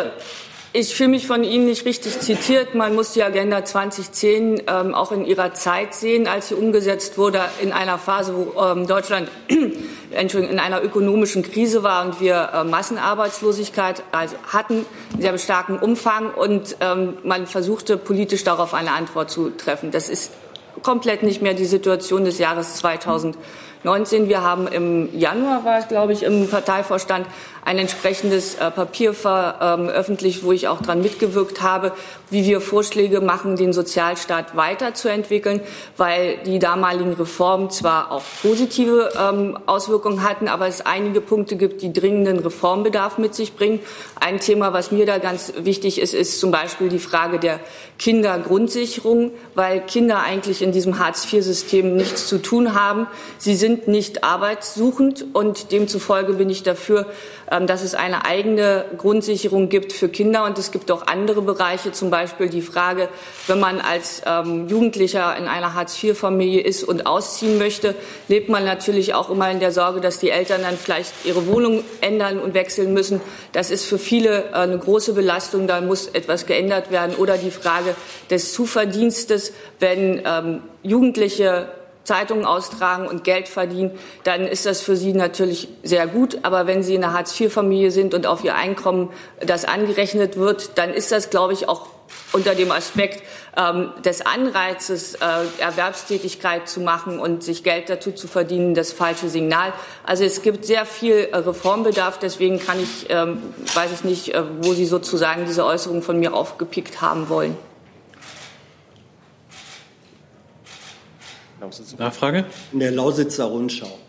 [0.75, 2.75] ich fühle mich von Ihnen nicht richtig zitiert.
[2.75, 7.39] Man muss die Agenda 2010 ähm, auch in ihrer Zeit sehen, als sie umgesetzt wurde,
[7.61, 9.31] in einer Phase, wo ähm, Deutschland
[10.11, 14.85] Entschuldigung, in einer ökonomischen Krise war und wir äh, Massenarbeitslosigkeit also hatten,
[15.17, 16.31] sehr starkem Umfang.
[16.31, 19.91] Und ähm, man versuchte politisch darauf eine Antwort zu treffen.
[19.91, 20.33] Das ist
[20.83, 24.27] komplett nicht mehr die Situation des Jahres 2019.
[24.27, 27.25] Wir haben im Januar, war es, glaube ich, im Parteivorstand
[27.65, 31.93] ein entsprechendes äh, Papier veröffentlicht, wo ich auch daran mitgewirkt habe,
[32.29, 35.61] wie wir Vorschläge machen, den Sozialstaat weiterzuentwickeln,
[35.97, 41.81] weil die damaligen Reformen zwar auch positive ähm, Auswirkungen hatten, aber es einige Punkte gibt,
[41.81, 43.79] die dringenden Reformbedarf mit sich bringen.
[44.19, 47.59] Ein Thema, was mir da ganz wichtig ist, ist zum Beispiel die Frage der
[47.97, 53.07] Kindergrundsicherung, weil Kinder eigentlich in diesem Hartz-IV-System nichts zu tun haben.
[53.39, 57.07] Sie sind nicht arbeitssuchend und demzufolge bin ich dafür,
[57.49, 61.91] ähm, dass es eine eigene Grundsicherung gibt für Kinder und es gibt auch andere Bereiche,
[61.91, 63.09] zum Beispiel die Frage,
[63.47, 67.95] wenn man als ähm, Jugendlicher in einer Hartz-IV-Familie ist und ausziehen möchte,
[68.27, 71.83] lebt man natürlich auch immer in der Sorge, dass die Eltern dann vielleicht ihre Wohnung
[72.01, 73.21] ändern und wechseln müssen.
[73.53, 77.15] Das ist für viele äh, eine große Belastung, da muss etwas geändert werden.
[77.15, 77.95] Oder die Frage
[78.29, 81.69] des Zuverdienstes, wenn ähm, Jugendliche
[82.05, 83.91] Zeitungen austragen und Geld verdienen,
[84.23, 86.39] dann ist das für sie natürlich sehr gut.
[86.43, 89.11] Aber wenn sie in einer Hartz-IV-Familie sind und auf ihr Einkommen
[89.45, 91.87] das angerechnet wird, dann ist das, glaube ich, auch
[92.31, 93.23] unter dem Aspekt
[93.57, 95.17] ähm, des Anreizes, äh,
[95.59, 99.73] Erwerbstätigkeit zu machen und sich Geld dazu zu verdienen, das falsche Signal.
[100.03, 102.19] Also es gibt sehr viel äh, Reformbedarf.
[102.19, 103.41] Deswegen kann ich, ähm,
[103.73, 107.57] weiß ich nicht, äh, wo Sie sozusagen diese Äußerung von mir aufgepickt haben wollen.
[111.97, 112.45] Nachfrage?
[112.71, 113.99] In der Lausitzer Rundschau.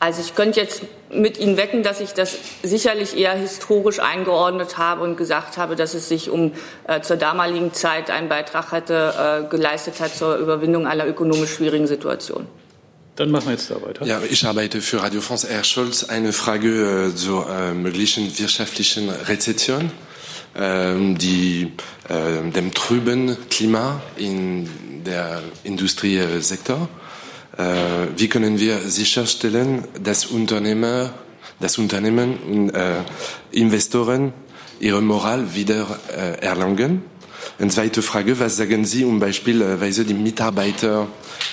[0.00, 0.82] Also ich könnte jetzt
[1.12, 5.92] mit Ihnen wecken, dass ich das sicherlich eher historisch eingeordnet habe und gesagt habe, dass
[5.92, 6.52] es sich um
[6.86, 11.86] äh, zur damaligen Zeit einen Beitrag hatte, äh, geleistet hat zur Überwindung einer ökonomisch schwierigen
[11.86, 12.46] Situation.
[13.16, 14.06] Dann machen wir jetzt da weiter.
[14.06, 15.46] Ja, ich arbeite für Radio France.
[15.50, 19.90] Herr Scholz, eine Frage äh, zur äh, möglichen wirtschaftlichen Rezession
[20.54, 21.72] die,
[22.08, 24.68] äh, dem trüben Klima in
[25.04, 26.88] der Industriesektor.
[27.56, 31.12] Äh, wie können wir sicherstellen, dass Unternehmer,
[31.60, 33.02] dass Unternehmen und äh,
[33.52, 34.32] Investoren
[34.80, 35.86] ihre Moral wieder
[36.16, 37.02] äh, erlangen?
[37.58, 41.06] Eine zweite Frage, was sagen Sie um beispielsweise die Mitarbeiter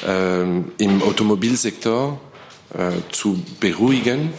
[0.08, 0.42] äh,
[0.84, 2.20] im Automobilsektor
[3.14, 4.34] zu beruhigen?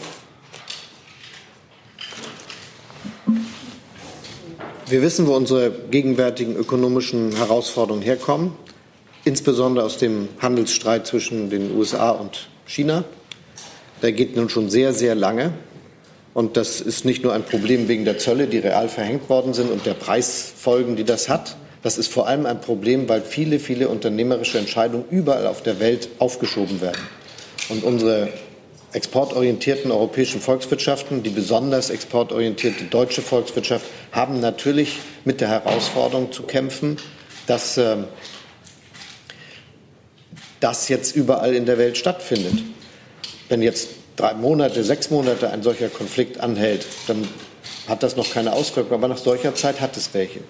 [4.89, 8.53] Wir wissen, wo unsere gegenwärtigen ökonomischen Herausforderungen herkommen,
[9.23, 13.03] insbesondere aus dem Handelsstreit zwischen den USA und China.
[14.01, 15.53] Der geht nun schon sehr, sehr lange.
[16.33, 19.69] Und das ist nicht nur ein Problem wegen der Zölle, die real verhängt worden sind
[19.69, 21.55] und der Preisfolgen, die das hat.
[21.83, 26.09] Das ist vor allem ein Problem, weil viele, viele unternehmerische Entscheidungen überall auf der Welt
[26.17, 27.01] aufgeschoben werden.
[27.69, 28.29] Und unsere
[28.93, 36.97] exportorientierten europäischen Volkswirtschaften, die besonders exportorientierte deutsche Volkswirtschaft, haben natürlich mit der Herausforderung zu kämpfen,
[37.47, 37.97] dass äh,
[40.59, 42.63] das jetzt überall in der Welt stattfindet.
[43.47, 47.27] Wenn jetzt drei Monate, sechs Monate ein solcher Konflikt anhält, dann
[47.87, 50.41] hat das noch keine Auswirkungen, aber nach solcher Zeit hat es welche.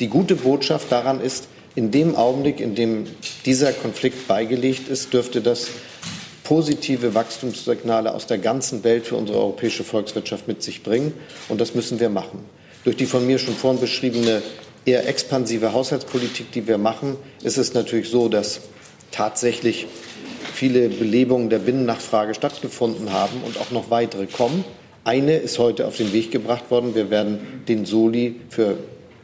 [0.00, 3.06] Die gute Botschaft daran ist, in dem Augenblick, in dem
[3.44, 5.68] dieser Konflikt beigelegt ist, dürfte das
[6.48, 11.12] positive Wachstumssignale aus der ganzen Welt für unsere europäische Volkswirtschaft mit sich bringen.
[11.50, 12.42] Und das müssen wir machen.
[12.84, 14.40] Durch die von mir schon vorhin beschriebene
[14.86, 18.62] eher expansive Haushaltspolitik, die wir machen, ist es natürlich so, dass
[19.10, 19.88] tatsächlich
[20.54, 24.64] viele Belebungen der Binnennachfrage stattgefunden haben und auch noch weitere kommen.
[25.04, 26.94] Eine ist heute auf den Weg gebracht worden.
[26.94, 28.78] Wir werden den Soli für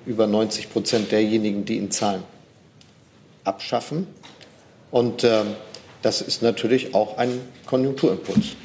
[0.05, 2.23] über 90 Prozent derjenigen, die ihn zahlen,
[3.45, 4.09] abschaffen.
[4.91, 5.45] Und äh,
[6.05, 8.57] das ist natürlich auch ein Konjunkturimpuls.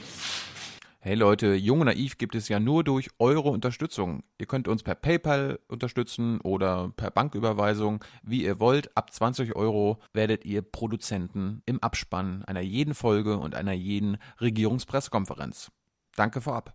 [1.02, 4.24] Hey Leute, Jung und Naiv gibt es ja nur durch eure Unterstützung.
[4.38, 8.96] Ihr könnt uns per PayPal unterstützen oder per Banküberweisung, wie ihr wollt.
[8.98, 15.72] Ab 20 Euro werdet ihr Produzenten im Abspann einer jeden Folge und einer jeden Regierungspressekonferenz.
[16.18, 16.74] Danke vorab.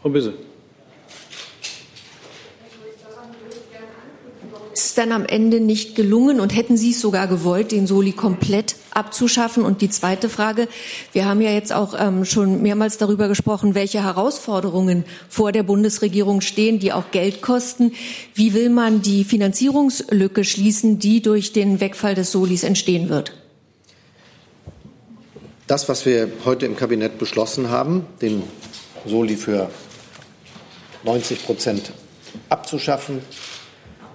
[0.00, 0.32] Frau Büsse.
[4.84, 8.76] Ist dann am Ende nicht gelungen und hätten Sie es sogar gewollt, den Soli komplett
[8.92, 9.64] abzuschaffen?
[9.64, 10.68] Und die zweite Frage,
[11.12, 16.40] wir haben ja jetzt auch ähm, schon mehrmals darüber gesprochen, welche Herausforderungen vor der Bundesregierung
[16.40, 17.92] stehen, die auch Geld kosten.
[18.34, 23.32] Wie will man die Finanzierungslücke schließen, die durch den Wegfall des Solis entstehen wird?
[25.66, 28.42] Das, was wir heute im Kabinett beschlossen haben, den
[29.04, 29.70] Soli für
[31.04, 31.92] 90 Prozent
[32.48, 33.20] abzuschaffen,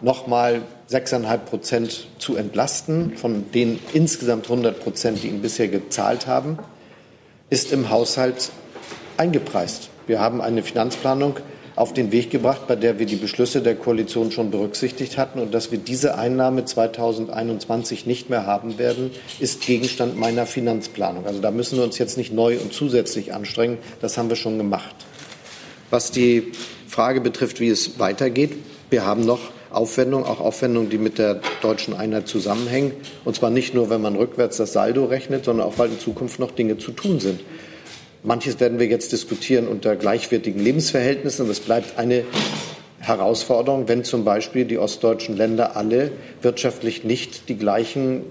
[0.03, 6.59] nochmal 6,5 Prozent zu entlasten, von den insgesamt 100 Prozent, die ihn bisher gezahlt haben,
[7.49, 8.51] ist im Haushalt
[9.17, 9.89] eingepreist.
[10.05, 11.37] Wir haben eine Finanzplanung
[11.75, 15.39] auf den Weg gebracht, bei der wir die Beschlüsse der Koalition schon berücksichtigt hatten.
[15.39, 21.25] Und dass wir diese Einnahme 2021 nicht mehr haben werden, ist Gegenstand meiner Finanzplanung.
[21.25, 23.77] Also da müssen wir uns jetzt nicht neu und zusätzlich anstrengen.
[24.01, 24.95] Das haben wir schon gemacht.
[25.89, 26.51] Was die
[26.87, 28.51] Frage betrifft, wie es weitergeht,
[28.89, 29.39] wir haben noch
[29.73, 32.91] Aufwendungen, auch Aufwendungen, die mit der deutschen Einheit zusammenhängen.
[33.25, 36.39] Und zwar nicht nur, wenn man rückwärts das Saldo rechnet, sondern auch, weil in Zukunft
[36.39, 37.41] noch Dinge zu tun sind.
[38.23, 41.45] Manches werden wir jetzt diskutieren unter gleichwertigen Lebensverhältnissen.
[41.45, 42.23] Und es bleibt eine
[42.99, 46.11] Herausforderung, wenn zum Beispiel die ostdeutschen Länder alle
[46.41, 48.21] wirtschaftlich nicht die gleichen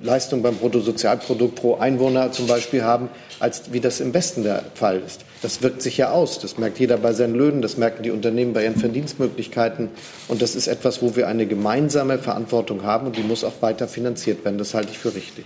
[0.00, 5.02] Leistung beim Bruttosozialprodukt pro Einwohner zum Beispiel haben, als wie das im Westen der Fall
[5.04, 5.25] ist.
[5.42, 6.38] Das wirkt sich ja aus.
[6.38, 9.90] Das merkt jeder bei seinen Löhnen, das merken die Unternehmen bei ihren Verdienstmöglichkeiten.
[10.28, 13.88] Und das ist etwas, wo wir eine gemeinsame Verantwortung haben und die muss auch weiter
[13.88, 14.58] finanziert werden.
[14.58, 15.44] Das halte ich für richtig.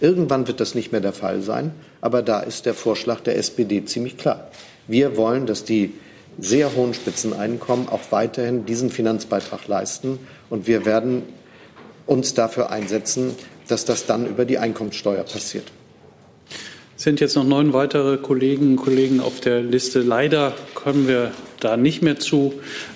[0.00, 3.84] Irgendwann wird das nicht mehr der Fall sein, aber da ist der Vorschlag der SPD
[3.84, 4.50] ziemlich klar.
[4.88, 5.92] Wir wollen, dass die
[6.38, 10.18] sehr hohen Spitzeneinkommen auch weiterhin diesen Finanzbeitrag leisten
[10.48, 11.22] und wir werden
[12.06, 13.34] uns dafür einsetzen,
[13.68, 15.70] dass das dann über die Einkommensteuer passiert.
[17.00, 20.00] Sind jetzt noch neun weitere Kolleginnen und Kollegen auf der Liste.
[20.00, 22.52] Leider kommen wir da nicht mehr zu.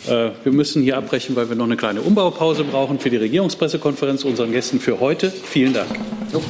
[0.07, 4.25] Äh, wir müssen hier abbrechen, weil wir noch eine kleine Umbaupause brauchen für die Regierungspressekonferenz
[4.25, 5.31] unseren Gästen für heute.
[5.31, 5.89] Vielen Dank.
[6.31, 6.43] So.